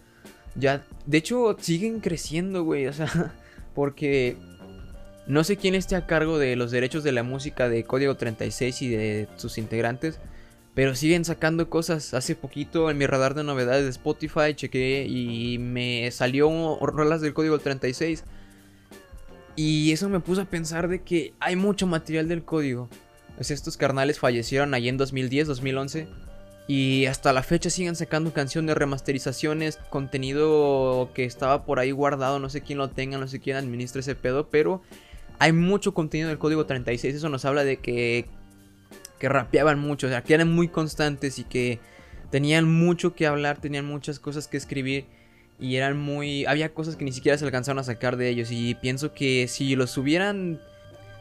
[0.54, 0.86] Ya.
[1.04, 2.86] De hecho, siguen creciendo, güey.
[2.86, 3.34] O sea.
[3.74, 4.38] Porque.
[5.26, 8.80] No sé quién esté a cargo de los derechos de la música de Código 36
[8.82, 10.18] y de sus integrantes.
[10.72, 12.14] Pero siguen sacando cosas.
[12.14, 17.34] Hace poquito en mi radar de novedades de Spotify chequé y me salió rolas del
[17.34, 18.24] Código 36.
[19.56, 22.88] Y eso me puso a pensar de que hay mucho material del código.
[23.36, 26.08] Pues estos carnales fallecieron ahí en 2010, 2011.
[26.68, 32.48] Y hasta la fecha siguen sacando canciones, remasterizaciones, contenido que estaba por ahí guardado, no
[32.48, 34.82] sé quién lo tenga, no sé quién administra ese pedo, pero
[35.38, 38.26] hay mucho contenido del código 36, eso nos habla de que,
[39.20, 41.78] que rapeaban mucho, o sea, que eran muy constantes y que
[42.30, 45.06] tenían mucho que hablar, tenían muchas cosas que escribir
[45.60, 46.46] y eran muy...
[46.46, 49.76] había cosas que ni siquiera se alcanzaron a sacar de ellos y pienso que si
[49.76, 50.60] los hubieran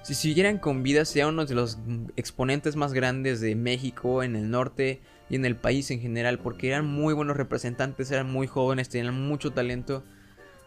[0.05, 1.79] si siguieran con vida, sería uno de los
[2.15, 6.67] exponentes más grandes de México en el norte y en el país en general, porque
[6.67, 10.03] eran muy buenos representantes, eran muy jóvenes, tenían mucho talento.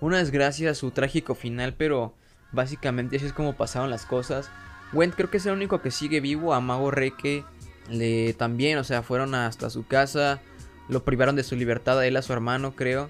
[0.01, 2.17] Una desgracia su trágico final, pero
[2.51, 4.51] básicamente así es como pasaron las cosas.
[4.93, 7.45] Went creo que es el único que sigue vivo, a Mago Reque
[7.89, 10.41] le también, o sea, fueron hasta su casa,
[10.89, 13.09] lo privaron de su libertad a él, a su hermano, creo.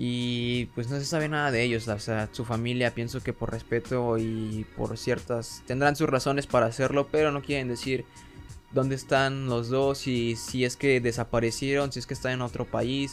[0.00, 3.50] Y pues no se sabe nada de ellos, o sea, su familia pienso que por
[3.50, 8.04] respeto y por ciertas tendrán sus razones para hacerlo, pero no quieren decir
[8.70, 12.64] dónde están los dos y si es que desaparecieron, si es que están en otro
[12.64, 13.10] país.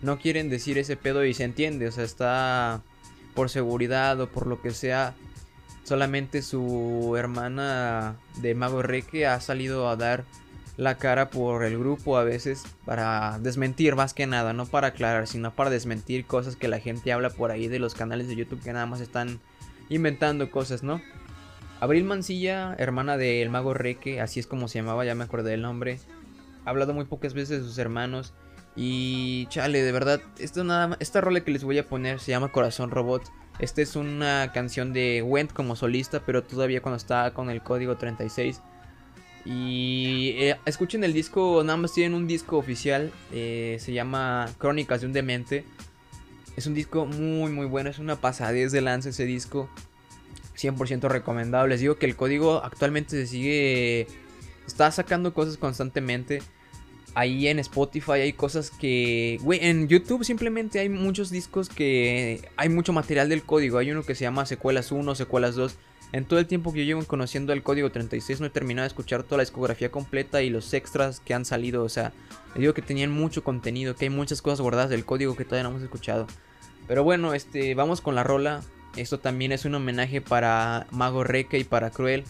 [0.00, 2.82] No quieren decir ese pedo y se entiende, o sea, está
[3.34, 5.14] por seguridad o por lo que sea.
[5.82, 10.24] Solamente su hermana de Mago Reque ha salido a dar
[10.76, 15.26] la cara por el grupo a veces para desmentir más que nada, no para aclarar,
[15.26, 18.62] sino para desmentir cosas que la gente habla por ahí de los canales de YouTube
[18.62, 19.40] que nada más están
[19.88, 21.00] inventando cosas, ¿no?
[21.80, 25.62] Abril Mancilla, hermana del mago Reque, así es como se llamaba, ya me acordé del
[25.62, 25.98] nombre.
[26.64, 28.32] Ha hablado muy pocas veces de sus hermanos.
[28.76, 32.50] Y chale, de verdad, esto nada esta rola que les voy a poner se llama
[32.50, 33.22] Corazón Robot.
[33.58, 37.96] Esta es una canción de Went como solista, pero todavía cuando estaba con el código
[37.96, 38.60] 36.
[39.44, 45.02] Y eh, escuchen el disco, nada más tienen un disco oficial, eh, se llama Crónicas
[45.02, 45.64] de un Demente.
[46.56, 49.68] Es un disco muy muy bueno, es una pasadez de lance ese disco.
[50.56, 51.74] 100% recomendable.
[51.74, 54.06] Les digo que el código actualmente se sigue...
[54.66, 56.42] Está sacando cosas constantemente.
[57.14, 62.68] ahí en Spotify hay cosas que, güey, en YouTube simplemente hay muchos discos que hay
[62.70, 63.78] mucho material del código.
[63.78, 65.76] Hay uno que se llama Secuelas 1, Secuelas 2.
[66.14, 68.86] En todo el tiempo que yo llevo conociendo el código 36 no he terminado de
[68.86, 71.82] escuchar toda la discografía completa y los extras que han salido.
[71.82, 72.12] O sea,
[72.54, 75.70] digo que tenían mucho contenido, que hay muchas cosas guardadas del código que todavía no
[75.70, 76.28] hemos escuchado.
[76.86, 78.60] Pero bueno, este, vamos con la rola.
[78.94, 82.22] Esto también es un homenaje para Mago Reque y para Cruel.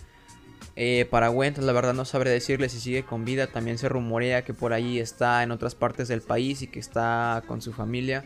[0.76, 3.48] Eh, para Wendt, la verdad no sabré decirle si sigue con vida.
[3.48, 7.42] También se rumorea que por ahí está en otras partes del país y que está
[7.46, 8.24] con su familia.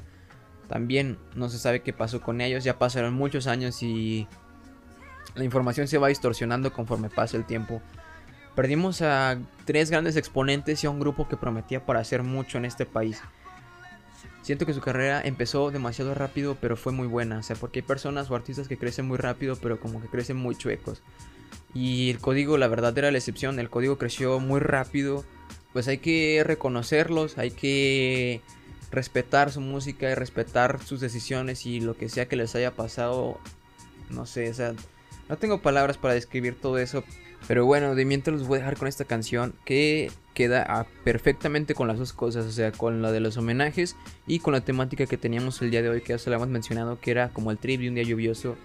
[0.68, 2.62] También no se sabe qué pasó con ellos.
[2.62, 4.29] Ya pasaron muchos años y
[5.38, 7.81] la información se va distorsionando conforme pasa el tiempo.
[8.55, 12.64] Perdimos a tres grandes exponentes y a un grupo que prometía para hacer mucho en
[12.64, 13.22] este país.
[14.42, 17.38] Siento que su carrera empezó demasiado rápido, pero fue muy buena.
[17.38, 20.37] O sea, porque hay personas o artistas que crecen muy rápido, pero como que crecen
[20.37, 21.03] muy chuecos.
[21.74, 23.59] Y el código, la verdad, era la excepción.
[23.59, 25.24] El código creció muy rápido.
[25.72, 28.40] Pues hay que reconocerlos, hay que
[28.90, 33.38] respetar su música y respetar sus decisiones y lo que sea que les haya pasado.
[34.09, 34.72] No sé, o sea,
[35.29, 37.05] no tengo palabras para describir todo eso.
[37.47, 41.88] Pero bueno, de mientras los voy a dejar con esta canción que queda perfectamente con
[41.88, 45.17] las dos cosas, o sea, con la de los homenajes y con la temática que
[45.17, 47.59] teníamos el día de hoy, que ya se la hemos mencionado, que era como el
[47.59, 48.57] trip de un día lluvioso.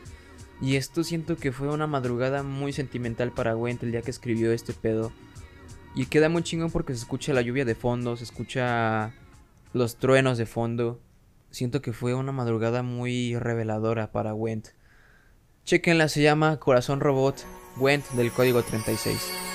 [0.61, 4.51] Y esto siento que fue una madrugada muy sentimental para Gwent el día que escribió
[4.51, 5.11] este pedo.
[5.95, 9.13] Y queda muy chingón porque se escucha la lluvia de fondo, se escucha
[9.73, 10.99] los truenos de fondo.
[11.51, 14.69] Siento que fue una madrugada muy reveladora para Went.
[15.65, 17.45] Chequenla, se llama Corazón Robot,
[17.77, 19.52] Went del código 36.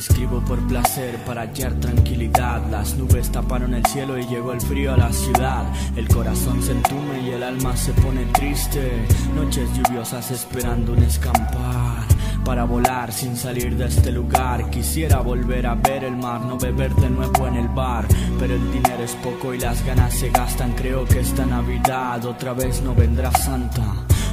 [0.00, 2.66] Escribo por placer para hallar tranquilidad.
[2.70, 5.70] Las nubes taparon el cielo y llegó el frío a la ciudad.
[5.94, 9.06] El corazón se entume y el alma se pone triste.
[9.34, 12.06] Noches lluviosas esperando un escampar.
[12.46, 14.70] Para volar sin salir de este lugar.
[14.70, 18.06] Quisiera volver a ver el mar, no beber de nuevo en el bar.
[18.38, 20.72] Pero el dinero es poco y las ganas se gastan.
[20.76, 23.84] Creo que esta Navidad otra vez no vendrá Santa.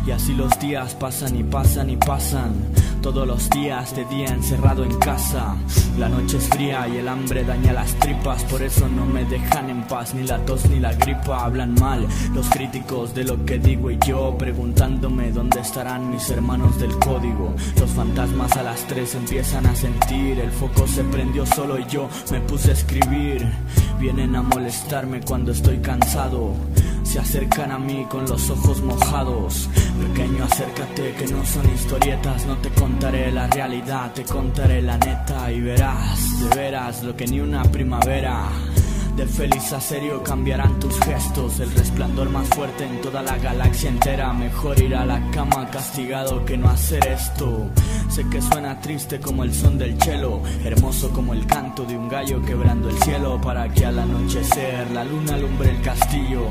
[0.05, 2.53] Y así los días pasan y pasan y pasan.
[3.01, 5.55] Todos los días de día encerrado en casa.
[5.97, 8.43] La noche es fría y el hambre daña las tripas.
[8.45, 11.45] Por eso no me dejan en paz ni la tos ni la gripa.
[11.45, 14.37] Hablan mal los críticos de lo que digo y yo.
[14.37, 17.55] Preguntándome dónde estarán mis hermanos del código.
[17.79, 20.39] Los fantasmas a las tres empiezan a sentir.
[20.39, 23.47] El foco se prendió solo y yo me puse a escribir.
[23.99, 26.53] Vienen a molestarme cuando estoy cansado.
[27.03, 29.69] Se acercan a mí con los ojos mojados.
[30.13, 32.45] Pequeño, acércate que no son historietas.
[32.45, 37.27] No te contaré la realidad, te contaré la neta y verás, de veras, lo que
[37.27, 38.47] ni una primavera.
[39.17, 43.89] De feliz a serio cambiarán tus gestos, el resplandor más fuerte en toda la galaxia
[43.89, 44.31] entera.
[44.31, 47.69] Mejor ir a la cama castigado que no hacer esto.
[48.09, 52.09] Sé que suena triste como el son del cielo, hermoso como el canto de un
[52.09, 56.47] gallo quebrando el cielo para que al anochecer la luna alumbre el castillo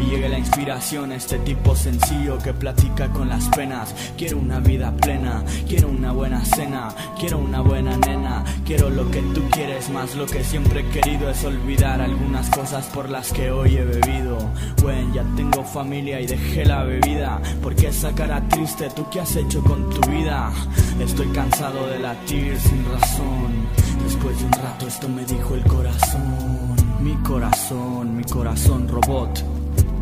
[0.00, 3.94] y llegue la inspiración, este tipo sencillo que platica con las penas.
[4.16, 6.88] Quiero una vida plena, quiero una buena cena,
[7.18, 11.30] quiero una buena nena, quiero lo que tú quieres más, lo que siempre he querido
[11.30, 14.38] es olvidar algunas cosas por las que hoy he bebido.
[14.82, 19.34] Bueno, ya tengo familia y dejé la bebida, porque esa cara triste, ¿tú qué has
[19.34, 20.52] hecho con tu vida?
[21.00, 23.68] Estoy cansado de latir sin razón.
[24.02, 26.76] Después de un rato esto me dijo el corazón.
[27.00, 29.44] Mi corazón, mi corazón robot.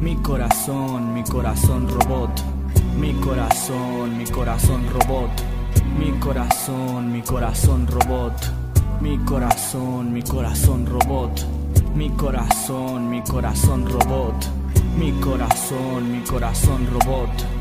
[0.01, 2.30] Mi corazón, mi corazón robot.
[2.99, 5.30] Mi corazón, mi corazón robot.
[5.99, 8.32] Mi corazón, mi corazón robot.
[9.01, 11.47] Mi corazón, mi corazón robot.
[11.94, 14.34] Mi corazón, mi corazón robot.
[14.99, 17.55] Mi corazón, mi corazón robot.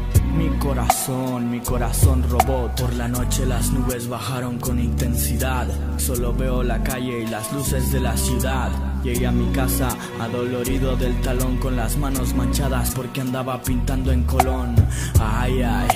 [2.76, 5.68] Por la noche las nubes bajaron con intensidad.
[5.98, 8.70] Solo veo la calle y las luces de la ciudad.
[9.04, 14.24] Llegué a mi casa adolorido del talón con las manos manchadas porque andaba pintando en
[14.24, 14.76] Colón.
[15.20, 15.88] Ay, ay,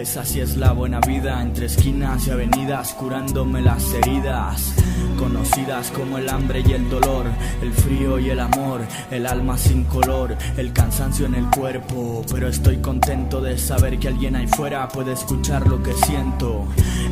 [0.00, 4.74] esa sí es la buena vida entre esquinas y avenidas curándome las heridas.
[5.18, 7.26] Conocidas como el hambre y el dolor,
[7.60, 12.24] el frío y el amor, el alma sin color, el cansancio en el cuerpo.
[12.32, 16.66] Pero estoy contento de saber que alguien ahí fuera puede escuchar lo que siento.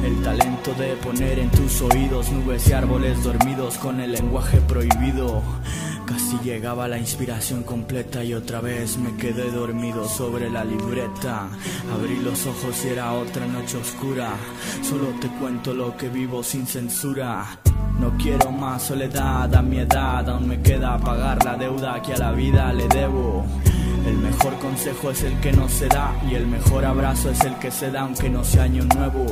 [0.05, 5.43] El talento de poner en tus oídos nubes y árboles dormidos con el lenguaje prohibido.
[6.07, 11.48] Casi llegaba la inspiración completa y otra vez me quedé dormido sobre la libreta.
[11.92, 14.30] Abrí los ojos y era otra noche oscura.
[14.82, 17.59] Solo te cuento lo que vivo sin censura.
[17.98, 22.18] No quiero más soledad a mi edad, aún me queda pagar la deuda que a
[22.18, 23.44] la vida le debo.
[24.07, 27.57] El mejor consejo es el que no se da y el mejor abrazo es el
[27.57, 29.26] que se da aunque no sea año nuevo.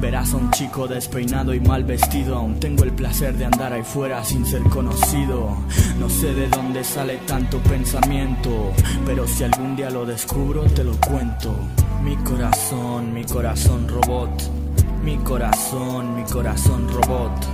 [0.00, 3.84] Verás a un chico despeinado y mal vestido, aún tengo el placer de andar ahí
[3.84, 5.56] fuera sin ser conocido.
[6.00, 8.72] No sé de dónde sale tanto pensamiento,
[9.06, 11.54] pero si algún día lo descubro te lo cuento.
[12.02, 14.30] Mi corazón, mi corazón robot,
[15.04, 17.46] mi corazón, mi corazón robot,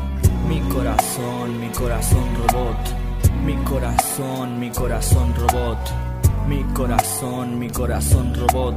[0.48, 2.78] mi corazón, mi corazón robot,
[3.44, 6.13] mi corazón, mi corazón robot.
[6.46, 8.76] Mi corazón, mi corazón robot.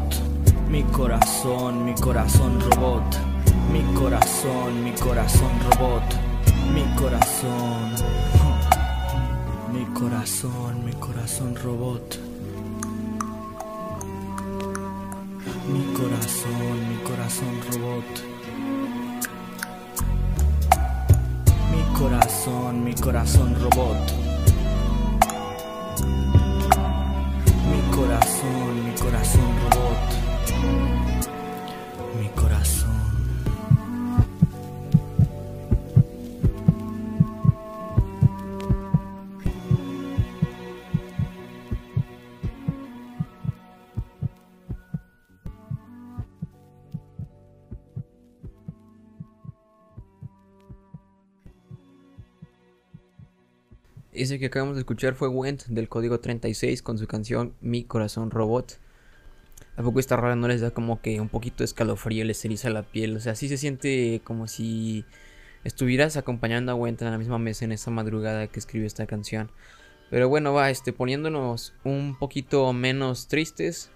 [0.70, 3.04] Mi corazón, mi corazón robot.
[3.72, 6.04] Mi corazón, mi corazón robot.
[6.74, 7.94] Mi corazón.
[9.74, 12.20] Mi corazón, mi corazón robot.
[15.68, 18.38] Mi corazón, mi corazón robot.
[21.72, 24.28] Mi corazón, mi corazón robot.
[27.98, 29.42] Corazón, mi corazón
[29.72, 30.27] robot.
[54.18, 58.32] Ese que acabamos de escuchar fue Went del código 36 con su canción Mi Corazón
[58.32, 58.80] Robot.
[59.76, 62.72] ¿A poco esta rara no les da como que un poquito de escalofrío, les eriza
[62.72, 63.16] la piel?
[63.16, 65.06] O sea, sí se siente como si
[65.64, 69.52] estuvieras acompañando a Went en la misma mesa en esa madrugada que escribió esta canción.
[70.10, 73.92] Pero bueno, va, este, poniéndonos un poquito menos tristes.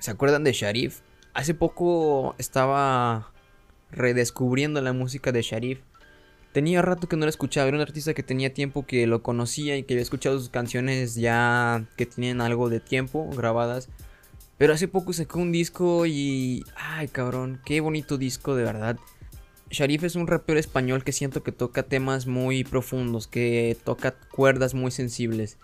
[0.00, 1.00] ¿Se acuerdan de Sharif?
[1.32, 3.32] Hace poco estaba
[3.90, 5.80] redescubriendo la música de Sharif.
[6.52, 9.76] Tenía rato que no lo escuchaba, era un artista que tenía tiempo que lo conocía
[9.76, 13.88] y que había escuchado sus canciones ya que tienen algo de tiempo grabadas.
[14.58, 16.64] Pero hace poco sacó un disco y...
[16.76, 17.60] ¡Ay, cabrón!
[17.64, 18.98] ¡Qué bonito disco, de verdad!
[19.70, 24.74] Sharif es un rapero español que siento que toca temas muy profundos, que toca cuerdas
[24.74, 25.56] muy sensibles.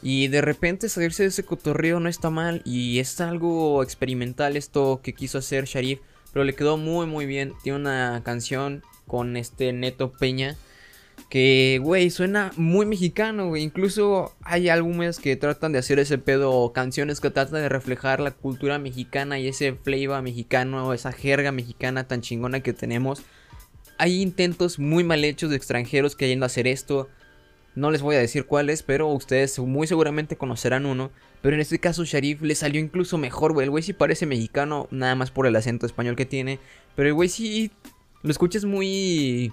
[0.00, 5.00] Y de repente salirse de ese cotorreo no está mal y es algo experimental esto
[5.02, 5.98] que quiso hacer Sharif,
[6.32, 7.52] pero le quedó muy muy bien.
[7.64, 10.56] Tiene una canción con este Neto Peña.
[11.28, 13.54] Que, güey, suena muy mexicano.
[13.56, 18.30] Incluso hay álbumes que tratan de hacer ese pedo, canciones que tratan de reflejar la
[18.30, 23.22] cultura mexicana y ese flavor mexicano, esa jerga mexicana tan chingona que tenemos.
[23.98, 27.08] Hay intentos muy mal hechos de extranjeros que yendo a hacer esto.
[27.74, 31.10] No les voy a decir cuáles, pero ustedes muy seguramente conocerán uno.
[31.42, 33.64] Pero en este caso Sharif le salió incluso mejor, güey.
[33.64, 36.58] El güey sí parece mexicano, nada más por el acento español que tiene.
[36.96, 37.70] Pero el güey sí
[38.22, 39.52] lo escuchas muy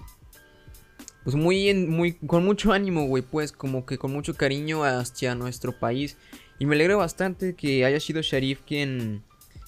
[1.26, 5.72] pues muy, muy con mucho ánimo, güey, pues como que con mucho cariño hacia nuestro
[5.76, 6.16] país.
[6.60, 9.24] Y me alegra bastante que haya sido Sharif quien,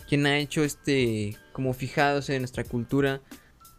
[0.08, 3.20] quien ha hecho este, como fijados en nuestra cultura.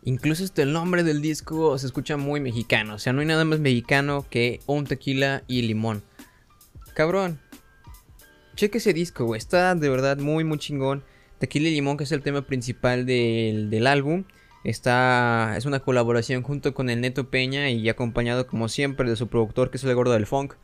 [0.03, 2.95] Incluso este el nombre del disco se escucha muy mexicano.
[2.95, 6.03] O sea, no hay nada más mexicano que un tequila y limón.
[6.93, 7.39] Cabrón.
[8.57, 9.37] Cheque ese disco, güey.
[9.37, 11.01] Está de verdad muy, muy chingón.
[11.37, 14.25] Tequila y limón, que es el tema principal del, del álbum.
[14.63, 19.27] Está, es una colaboración junto con el Neto Peña y acompañado como siempre de su
[19.27, 20.55] productor que es el Gordo del Funk.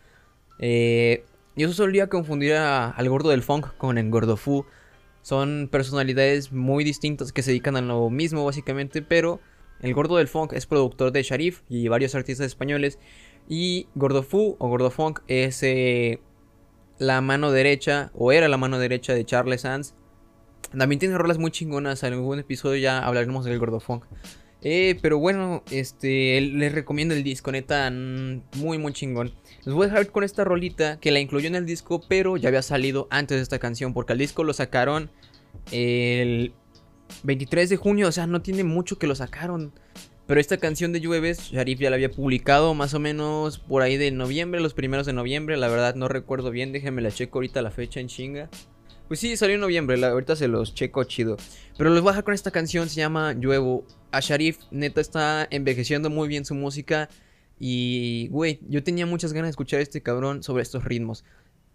[0.59, 1.23] Eh,
[1.55, 4.65] yo solía confundir al Gordo del Funk con el Gordo Fu.
[5.21, 9.39] Son personalidades muy distintas que se dedican a lo mismo básicamente, pero
[9.79, 12.99] el Gordo del Funk es productor de Sharif y varios artistas españoles.
[13.47, 16.19] Y Gordo Fu o Gordo Funk es eh,
[16.99, 19.95] la mano derecha o era la mano derecha de Charles Sands
[20.77, 22.03] también tiene rolas muy chingonas.
[22.03, 24.05] En algún episodio ya hablaremos del Gordofunk.
[24.67, 29.31] Eh, pero bueno, este, les recomiendo el disco, neta, muy muy chingón.
[29.63, 32.49] Les voy a dejar con esta rolita que la incluyó en el disco, pero ya
[32.49, 35.11] había salido antes de esta canción, porque el disco lo sacaron
[35.71, 36.53] el
[37.23, 39.71] 23 de junio, o sea, no tiene mucho que lo sacaron.
[40.25, 43.97] Pero esta canción de Llueves, Sharif ya la había publicado más o menos por ahí
[43.97, 47.61] de noviembre, los primeros de noviembre, la verdad no recuerdo bien, déjenme la checo ahorita
[47.61, 48.49] la fecha en chinga.
[49.07, 51.37] Pues sí, salió en noviembre, ahorita se los checo chido.
[51.77, 53.85] Pero les voy a dejar con esta canción, se llama Lluevo.
[54.11, 57.09] A Sharif, neta, está envejeciendo muy bien su música.
[57.59, 61.23] Y, güey, yo tenía muchas ganas de escuchar a este cabrón sobre estos ritmos.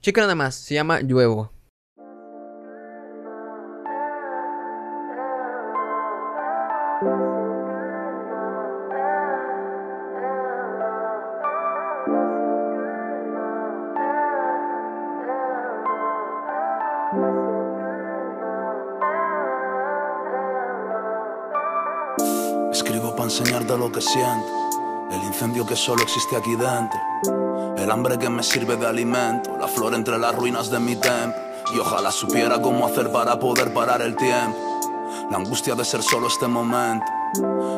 [0.02, 1.52] Checa nada más, se llama Lluevo.
[24.00, 25.08] Siento.
[25.10, 27.76] El incendio que solo existe aquí dentro.
[27.76, 29.56] El hambre que me sirve de alimento.
[29.58, 31.40] La flor entre las ruinas de mi templo.
[31.74, 34.80] Y ojalá supiera cómo hacer para poder parar el tiempo.
[35.30, 37.06] La angustia de ser solo este momento.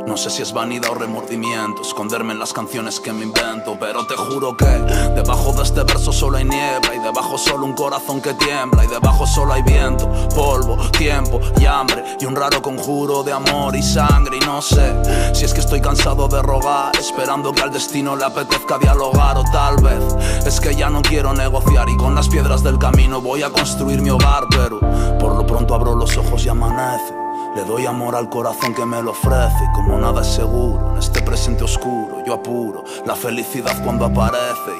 [0.06, 4.06] No sé si es vanidad o remordimiento, esconderme en las canciones que me invento, pero
[4.06, 8.22] te juro que debajo de este verso solo hay niebla y debajo solo un corazón
[8.22, 13.22] que tiembla y debajo solo hay viento, polvo, tiempo y hambre y un raro conjuro
[13.22, 17.52] de amor y sangre y no sé si es que estoy cansado de rogar, esperando
[17.52, 20.02] que al destino le apetezca dialogar o tal vez
[20.46, 24.00] es que ya no quiero negociar y con las piedras del camino voy a construir
[24.00, 24.80] mi hogar, pero
[25.18, 27.21] por lo pronto abro los ojos y amanece.
[27.54, 31.20] Le doy amor al corazón que me lo ofrece como nada es seguro en este
[31.20, 32.24] presente oscuro.
[32.24, 34.72] Yo apuro la felicidad cuando aparece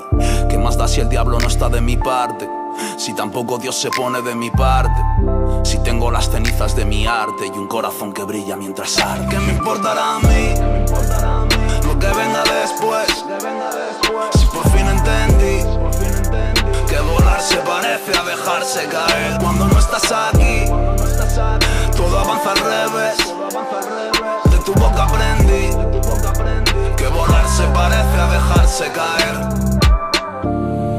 [0.45, 2.49] y qué más da si el diablo no está de mi parte
[2.97, 5.05] si tampoco Dios se pone de mi parte
[5.65, 9.29] si tengo las cenizas de mi arte y un corazón que brilla mientras arde.
[9.29, 10.55] ¿Qué me importará a mí?
[11.87, 13.25] Lo que venga después.
[14.39, 15.63] Si por fin entendí
[16.89, 19.39] Que volar se parece a dejarse caer.
[19.41, 20.42] Cuando no estás aquí
[28.83, 29.37] dejarse caer.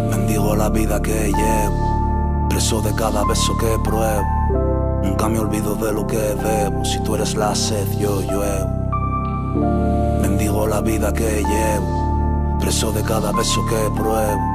[0.09, 5.01] Bendigo la vida que llevo, preso de cada beso que pruebo.
[5.03, 6.85] Nunca me olvido de lo que bebo.
[6.85, 8.69] Si tú eres la sed, yo lluevo.
[10.21, 14.52] Bendigo la vida que llevo, preso de cada beso que pruebo.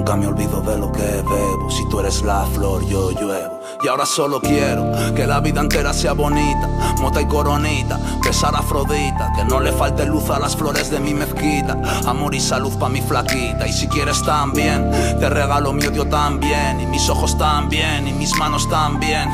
[0.00, 1.70] Nunca me olvido de lo que bebo.
[1.70, 3.60] Si tú eres la flor, yo lluevo.
[3.82, 6.66] Y ahora solo quiero que la vida entera sea bonita,
[7.02, 11.00] mota y coronita, besar a Afrodita, que no le falte luz a las flores de
[11.00, 11.76] mi mezquita,
[12.06, 13.66] amor y salud pa' mi flaquita.
[13.66, 14.90] Y si quieres también,
[15.20, 19.28] te regalo mi odio también, y mis ojos también, y mis manos también.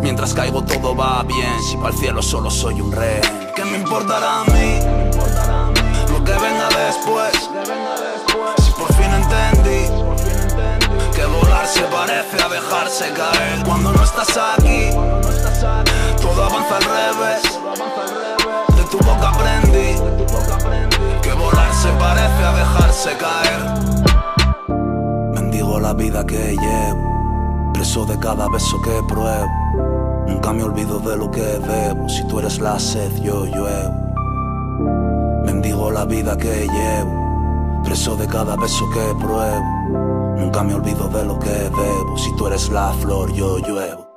[0.00, 3.20] Mientras caigo todo va bien, si para el cielo solo soy un rey.
[3.54, 4.78] ¿Qué me importará a mí?
[6.10, 7.43] Lo que venga después.
[11.74, 14.90] Se parece a dejarse caer cuando no estás aquí.
[16.22, 17.42] Todo avanza al revés.
[18.76, 19.90] De tu boca aprendí
[21.20, 23.60] que volar se parece a dejarse caer.
[25.34, 29.48] Bendigo la vida que llevo, preso de cada beso que pruebo.
[30.28, 32.08] Nunca me olvido de lo que bebo.
[32.08, 33.94] Si tú eres la sed, yo lluevo.
[35.44, 39.73] Bendigo la vida que llevo, preso de cada beso que pruebo.
[40.36, 42.18] Nunca me olvido de lo que bebo.
[42.18, 44.10] Si tú eres la flor, yo lluevo.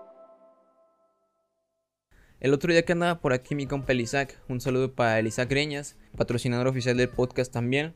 [2.39, 5.95] El otro día que andaba por aquí mi compa Elisac, un saludo para Elisac Greñas,
[6.15, 7.93] patrocinador oficial del podcast también.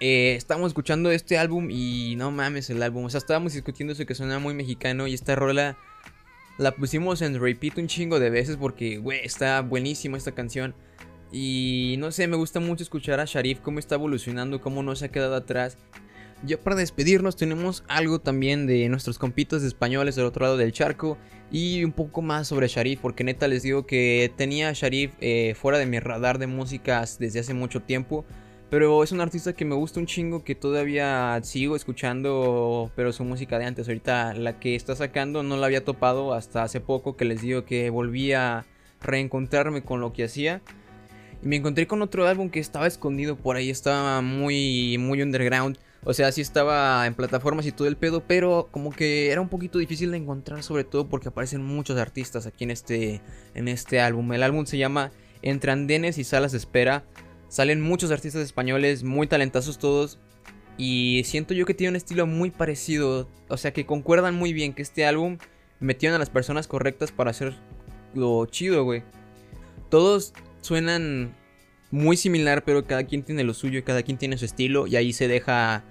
[0.00, 4.04] Eh, estábamos escuchando este álbum y no mames el álbum, o sea, estábamos discutiendo eso
[4.04, 5.78] que suena muy mexicano y esta rola
[6.58, 10.74] la pusimos en repeat un chingo de veces porque, güey, está buenísima esta canción.
[11.32, 15.06] Y no sé, me gusta mucho escuchar a Sharif, cómo está evolucionando, cómo no se
[15.06, 15.76] ha quedado atrás.
[16.44, 21.16] Ya para despedirnos tenemos algo también de nuestros compitos españoles del otro lado del charco
[21.50, 25.78] y un poco más sobre Sharif, porque neta les digo que tenía Sharif eh, fuera
[25.78, 28.24] de mi radar de músicas desde hace mucho tiempo.
[28.68, 33.22] Pero es un artista que me gusta un chingo, que todavía sigo escuchando, pero su
[33.24, 33.86] música de antes.
[33.86, 37.64] Ahorita la que está sacando no la había topado hasta hace poco, que les digo
[37.64, 38.66] que volví a
[39.00, 40.62] reencontrarme con lo que hacía.
[41.44, 45.78] Y me encontré con otro álbum que estaba escondido por ahí, estaba muy, muy underground.
[46.08, 49.48] O sea, sí estaba en plataformas y todo el pedo, pero como que era un
[49.48, 53.20] poquito difícil de encontrar, sobre todo porque aparecen muchos artistas aquí en este,
[53.54, 54.32] en este álbum.
[54.32, 55.10] El álbum se llama
[55.42, 57.04] Entre Andenes y Salas de Espera.
[57.48, 60.20] Salen muchos artistas españoles, muy talentosos todos.
[60.78, 63.28] Y siento yo que tiene un estilo muy parecido.
[63.48, 65.38] O sea, que concuerdan muy bien que este álbum
[65.80, 67.56] metieron a las personas correctas para hacer
[68.14, 69.02] lo chido, güey.
[69.90, 71.34] Todos suenan
[71.90, 74.86] muy similar, pero cada quien tiene lo suyo y cada quien tiene su estilo.
[74.86, 75.82] Y ahí se deja.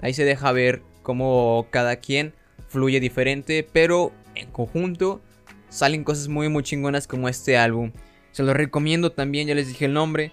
[0.00, 2.34] Ahí se deja ver cómo cada quien
[2.68, 3.66] fluye diferente.
[3.72, 5.20] Pero en conjunto
[5.68, 7.92] salen cosas muy muy chingonas como este álbum.
[8.32, 10.32] Se lo recomiendo también, ya les dije el nombre.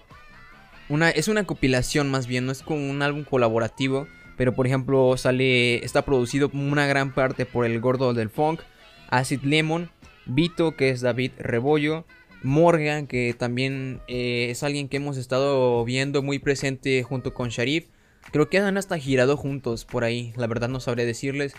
[0.88, 4.06] Una, es una compilación más bien, no es como un álbum colaborativo.
[4.36, 5.84] Pero por ejemplo sale.
[5.84, 8.60] Está producido una gran parte por el gordo del funk.
[9.08, 9.90] Acid Lemon.
[10.26, 12.04] Vito, que es David Rebollo.
[12.42, 17.86] Morgan, que también eh, es alguien que hemos estado viendo muy presente junto con Sharif.
[18.30, 21.54] Creo que han hasta girado juntos por ahí, la verdad no sabré decirles.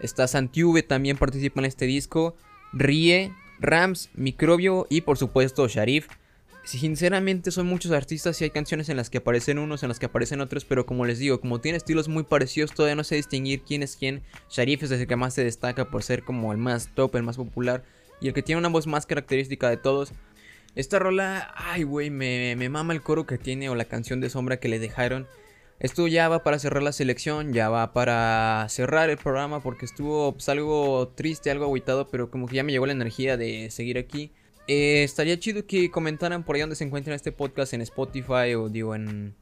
[0.00, 2.36] Está Santiuve, también participa en este disco.
[2.72, 6.08] Rie, Rams, Microbio y por supuesto Sharif.
[6.64, 10.06] Sinceramente son muchos artistas y hay canciones en las que aparecen unos, en las que
[10.06, 13.62] aparecen otros, pero como les digo, como tiene estilos muy parecidos, todavía no sé distinguir
[13.62, 14.22] quién es quién.
[14.50, 17.38] Sharif es el que más se destaca por ser como el más top, el más
[17.38, 17.84] popular
[18.20, 20.12] y el que tiene una voz más característica de todos.
[20.74, 24.28] Esta rola, ay, güey, me, me mama el coro que tiene o la canción de
[24.28, 25.26] sombra que le dejaron.
[25.80, 30.32] Esto ya va para cerrar la selección, ya va para cerrar el programa porque estuvo
[30.32, 33.96] pues, algo triste, algo aguitado, pero como que ya me llegó la energía de seguir
[33.96, 34.32] aquí.
[34.66, 38.68] Eh, estaría chido que comentaran por ahí donde se encuentren este podcast en Spotify o
[38.68, 39.36] digo en,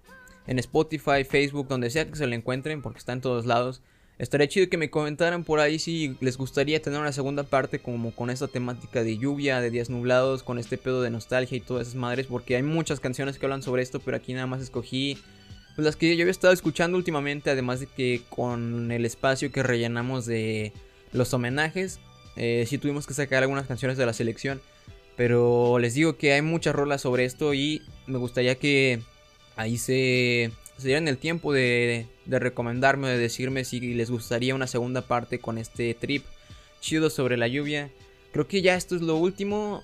[0.46, 3.80] en Spotify, Facebook, donde sea que se lo encuentren porque está en todos lados.
[4.18, 8.14] Estaría chido que me comentaran por ahí si les gustaría tener una segunda parte como
[8.14, 11.88] con esta temática de lluvia, de días nublados, con este pedo de nostalgia y todas
[11.88, 15.18] esas madres, porque hay muchas canciones que hablan sobre esto, pero aquí nada más escogí
[15.84, 20.26] las que yo había estado escuchando últimamente, además de que con el espacio que rellenamos
[20.26, 20.72] de
[21.12, 22.00] los homenajes,
[22.36, 24.60] eh, sí tuvimos que sacar algunas canciones de la selección,
[25.16, 29.00] pero les digo que hay muchas rolas sobre esto y me gustaría que
[29.56, 34.66] ahí se se dieran el tiempo de, de recomendarme, de decirme si les gustaría una
[34.66, 36.24] segunda parte con este trip
[36.80, 37.90] chido sobre la lluvia.
[38.32, 39.82] Creo que ya esto es lo último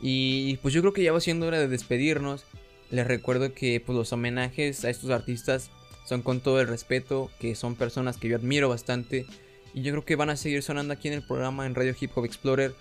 [0.00, 2.44] y pues yo creo que ya va siendo hora de despedirnos.
[2.92, 5.70] Les recuerdo que pues, los homenajes a estos artistas
[6.04, 9.24] son con todo el respeto, que son personas que yo admiro bastante
[9.72, 12.10] y yo creo que van a seguir sonando aquí en el programa en Radio Hip
[12.14, 12.74] Hop Explorer.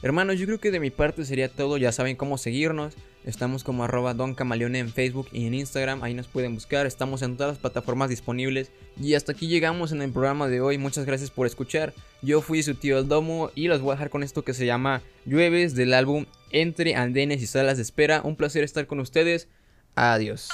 [0.00, 1.76] Hermanos, yo creo que de mi parte sería todo.
[1.76, 2.94] Ya saben cómo seguirnos.
[3.24, 6.02] Estamos como arroba Don en Facebook y en Instagram.
[6.02, 6.86] Ahí nos pueden buscar.
[6.86, 8.70] Estamos en todas las plataformas disponibles.
[9.00, 10.78] Y hasta aquí llegamos en el programa de hoy.
[10.78, 11.92] Muchas gracias por escuchar.
[12.22, 14.66] Yo fui su tío El Domo y los voy a dejar con esto que se
[14.66, 18.22] llama Llueves del álbum Entre Andenes y Salas de Espera.
[18.22, 19.48] Un placer estar con ustedes.
[19.96, 20.48] Adiós.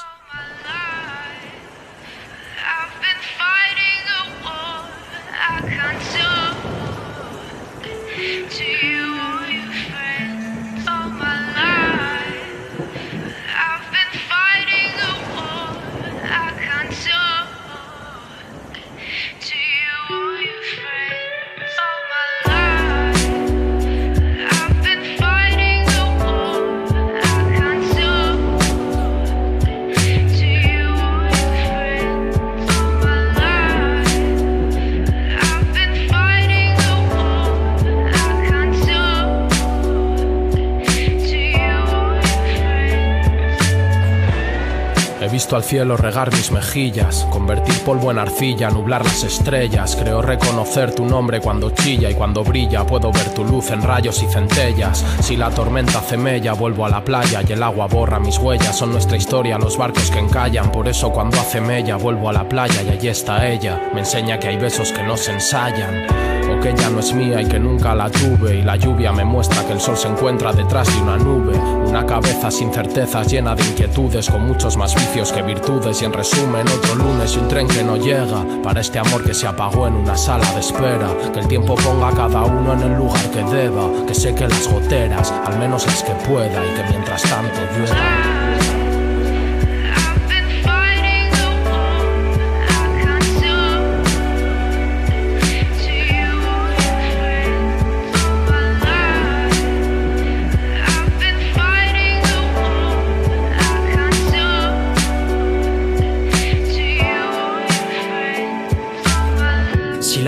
[45.57, 49.97] Al cielo regar mis mejillas, convertir polvo en arcilla, nublar las estrellas.
[49.97, 54.23] Creo reconocer tu nombre cuando chilla y cuando brilla puedo ver tu luz en rayos
[54.23, 55.05] y centellas.
[55.21, 58.77] Si la tormenta hace mella, vuelvo a la playa y el agua borra mis huellas.
[58.77, 62.49] Son nuestra historia los barcos que encallan, por eso cuando hace mella vuelvo a la
[62.49, 63.91] playa y allí está ella.
[63.93, 67.41] Me enseña que hay besos que no se ensayan o que ya no es mía
[67.41, 68.57] y que nunca la tuve.
[68.57, 72.05] Y la lluvia me muestra que el sol se encuentra detrás de una nube, una
[72.07, 76.03] cabeza sin certezas llena de inquietudes con muchos más vicios que virtudes.
[76.03, 78.45] Y en resumen otro lunes y un tren que no llega.
[78.63, 81.09] Para este amor que se apagó en una sala de espera.
[81.33, 83.89] Que el tiempo ponga a cada uno en el lugar que deba.
[84.07, 86.65] Que seque las goteras al menos las que pueda.
[86.65, 88.44] Y que mientras tanto llueva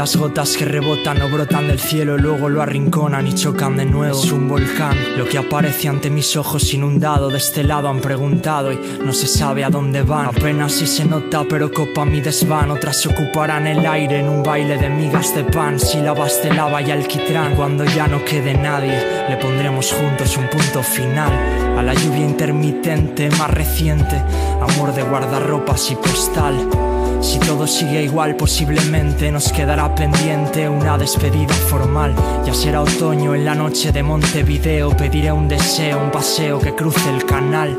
[0.07, 4.16] Las gotas que rebotan o brotan del cielo, luego lo arrinconan y chocan de nuevo.
[4.16, 7.28] Es un volcán, lo que aparece ante mis ojos inundado.
[7.28, 10.26] De este lado han preguntado y no se sabe a dónde van.
[10.26, 12.70] Apenas si se nota, pero copa mi desván.
[12.70, 15.80] Otras ocuparán el aire en un baile de migas de pan.
[15.80, 17.57] Sílabas de lava y alquitrán.
[17.57, 21.32] Cuando ya no quede nadie, le pondremos juntos un punto final.
[21.76, 24.22] A la lluvia intermitente más reciente,
[24.61, 26.95] amor de guardarropas y postal.
[27.20, 32.14] Si todo sigue igual, posiblemente nos quedará pendiente una despedida formal.
[32.44, 34.96] Ya será otoño en la noche de Montevideo.
[34.96, 37.78] Pediré un deseo, un paseo que cruce el canal.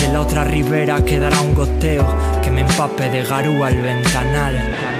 [0.00, 2.06] Y en la otra ribera quedará un goteo
[2.42, 4.99] que me empape de garúa el ventanal.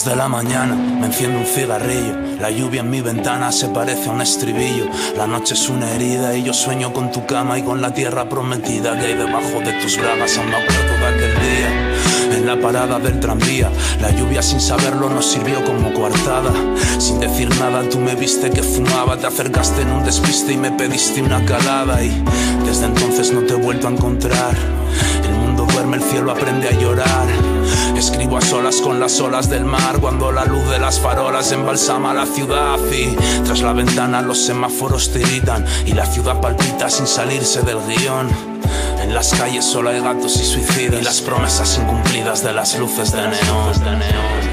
[0.00, 2.14] 3 de la mañana me enciendo un cigarrillo.
[2.40, 4.86] La lluvia en mi ventana se parece a un estribillo.
[5.16, 8.28] La noche es una herida y yo sueño con tu cama y con la tierra
[8.28, 10.38] prometida que hay debajo de tus bragas.
[10.38, 13.70] Aún me acuerdo de aquel día en la parada del tranvía.
[14.00, 16.52] La lluvia sin saberlo nos sirvió como coartada.
[16.98, 20.70] Sin decir nada, tú me viste que fumaba, te acercaste en un despiste y me
[20.70, 22.02] pediste una calada.
[22.02, 22.24] Y
[22.64, 24.56] desde entonces no te he vuelto a encontrar.
[25.24, 27.49] El mundo duerme, el cielo aprende a llorar.
[28.00, 32.14] Escribo a solas con las olas del mar cuando la luz de las farolas embalsama
[32.14, 37.60] la ciudad y tras la ventana los semáforos tiritan y la ciudad palpita sin salirse
[37.60, 38.30] del guion.
[39.02, 43.12] En las calles solo hay gatos y suicidas y las promesas incumplidas de las luces
[43.12, 44.49] de neón.